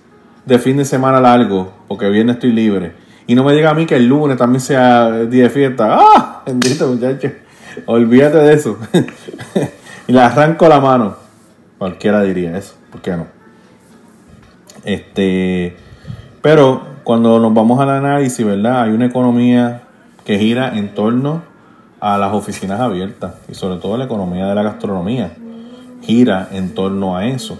[0.45, 2.93] de fin de semana largo, porque viernes estoy libre,
[3.27, 6.43] y no me diga a mí que el lunes también sea día de fiesta, ¡ah!
[6.45, 7.31] Bendito muchacho,
[7.85, 8.77] olvídate de eso.
[10.07, 11.15] y le arranco la mano.
[11.77, 13.27] Cualquiera diría eso, ¿por qué no?
[14.83, 15.75] Este,
[16.41, 18.81] pero cuando nos vamos al análisis, ¿verdad?
[18.81, 19.83] Hay una economía
[20.25, 21.43] que gira en torno
[22.01, 25.31] a las oficinas abiertas y sobre todo la economía de la gastronomía
[26.01, 27.59] gira en torno a eso,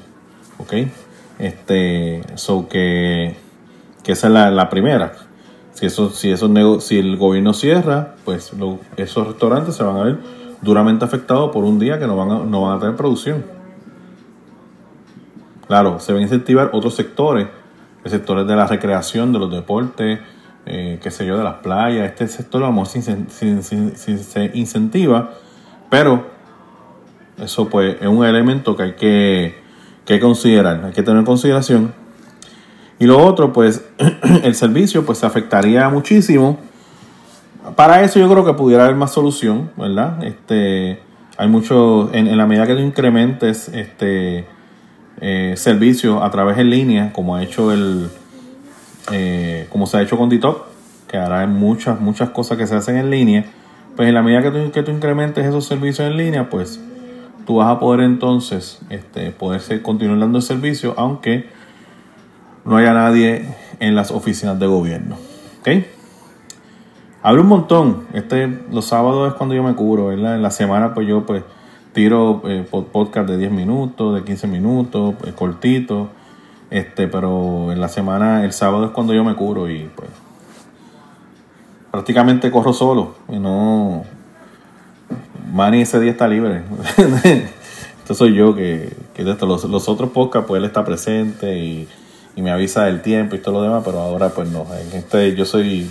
[0.57, 0.73] ¿ok?
[1.37, 3.35] Este, so que,
[4.03, 5.13] que esa es la, primera.
[5.73, 8.51] Si eso, si eso, si el gobierno cierra, pues
[8.97, 10.17] esos restaurantes se van a ver
[10.61, 13.45] duramente afectados por un día que no van a, no van a tener producción.
[15.67, 17.47] Claro, se van a incentivar otros sectores,
[18.05, 20.19] el sectores de la recreación, de los deportes,
[20.67, 22.05] eh, qué sé yo, de las playas.
[22.05, 25.31] Este sector a lo mejor se, incentiva,
[25.89, 26.27] pero
[27.43, 29.55] eso pues es un elemento que hay que,
[30.05, 31.93] que considerar, hay que tener en consideración.
[32.99, 33.83] Y lo otro, pues
[34.43, 36.59] el servicio pues se afectaría muchísimo.
[37.75, 40.23] Para eso yo creo que pudiera haber más solución, ¿verdad?
[40.23, 40.99] Este,
[41.37, 44.45] hay mucho, en, en la medida que tú incrementes este,
[45.21, 48.09] eh, servicios a través en línea, como ha hecho el,
[49.11, 50.65] eh, como se ha hecho con DITOP,
[51.07, 53.45] que ahora hay muchas, muchas cosas que se hacen en línea,
[53.95, 56.79] pues en la medida que tú, que tú incrementes esos servicios en línea, pues
[57.45, 61.49] tú vas a poder entonces este, poder continuar dando el servicio, aunque
[62.65, 65.17] no haya nadie en las oficinas de gobierno.
[65.61, 65.85] ¿Ok?
[67.21, 68.03] Hablo un montón.
[68.13, 70.35] Este, los sábados es cuando yo me cubro, ¿verdad?
[70.35, 71.43] En la semana, pues yo, pues
[71.95, 76.09] tiro eh, podcast de 10 minutos, de 15 minutos, eh, cortito.
[76.69, 80.09] Este, pero en la semana, el sábado es cuando yo me curo y pues
[81.89, 83.15] prácticamente corro solo.
[83.29, 84.03] Y no.
[85.51, 86.63] Manny ese día está libre.
[87.99, 89.23] esto soy yo que, que.
[89.23, 91.87] Los, los, otros podcasts, pues él está presente y,
[92.35, 94.65] y, me avisa del tiempo y todo lo demás, pero ahora pues no.
[94.73, 95.89] En este yo soy.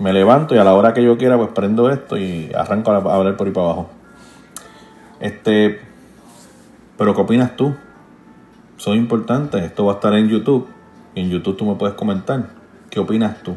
[0.00, 2.96] Me levanto y a la hora que yo quiera, pues prendo esto y arranco a
[2.96, 3.90] hablar por ahí para abajo.
[5.24, 5.80] Este,
[6.98, 7.74] pero ¿qué opinas tú?
[8.76, 10.68] Soy importante, esto va a estar en YouTube.
[11.14, 12.50] Y en YouTube tú me puedes comentar.
[12.90, 13.54] ¿Qué opinas tú?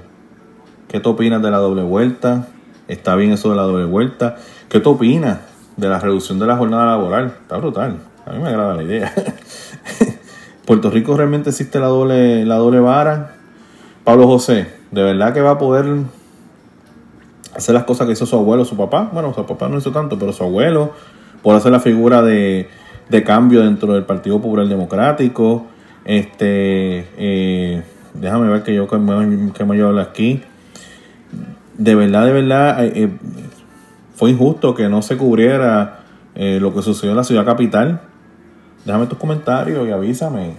[0.88, 2.48] ¿Qué tú opinas de la doble vuelta?
[2.88, 4.38] ¿Está bien eso de la doble vuelta?
[4.70, 5.40] ¿Qué tú opinas
[5.76, 7.36] de la reducción de la jornada laboral?
[7.42, 7.98] Está brutal.
[8.26, 9.14] A mí me agrada la idea.
[10.66, 13.36] ¿Puerto Rico realmente existe la doble, la doble vara?
[14.06, 15.86] Pablo José, ¿de verdad que va a poder
[17.54, 19.10] hacer las cosas que hizo su abuelo, su papá?
[19.12, 20.94] Bueno, su papá no hizo tanto, pero su abuelo,
[21.48, 22.68] por hacer la figura de,
[23.26, 25.66] cambio dentro del Partido Popular Democrático.
[26.04, 27.84] Este, eh,
[28.16, 30.44] déjame ver que yo que me, que me aquí.
[31.78, 33.10] De verdad, de verdad, eh, eh,
[34.14, 36.00] fue injusto que no se cubriera
[36.36, 38.02] lo que sucedió en la ciudad capital.
[38.84, 40.56] Déjame tus comentarios y avísame.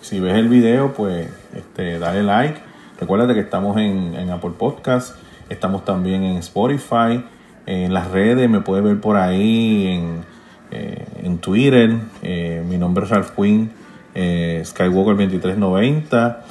[0.00, 2.58] Si ves el video, pues este, dale like.
[2.98, 5.14] Recuerda que estamos en, en Apple Podcast,
[5.48, 7.22] estamos también en Spotify
[7.66, 10.24] en las redes, me puede ver por ahí en,
[10.70, 11.04] eh,
[11.40, 11.98] Twitter.
[12.22, 13.70] Eh, mi nombre es Ralph Quinn,
[14.14, 16.44] eh, Skywalker 2390.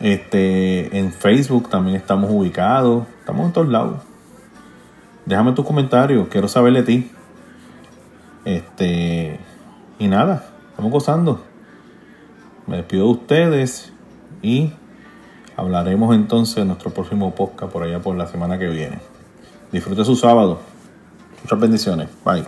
[0.00, 3.06] Este, en Facebook también estamos ubicados.
[3.20, 4.00] Estamos en todos lados.
[5.26, 7.10] Déjame tus comentarios, quiero saber de ti.
[8.44, 9.38] Este,
[9.98, 11.42] y nada, estamos gozando.
[12.66, 13.92] Me despido de ustedes
[14.42, 14.72] y
[15.56, 19.13] hablaremos entonces en nuestro próximo podcast por allá por la semana que viene.
[19.74, 20.60] Disfrute su sábado.
[21.42, 22.08] Muchas bendiciones.
[22.24, 22.44] Bye.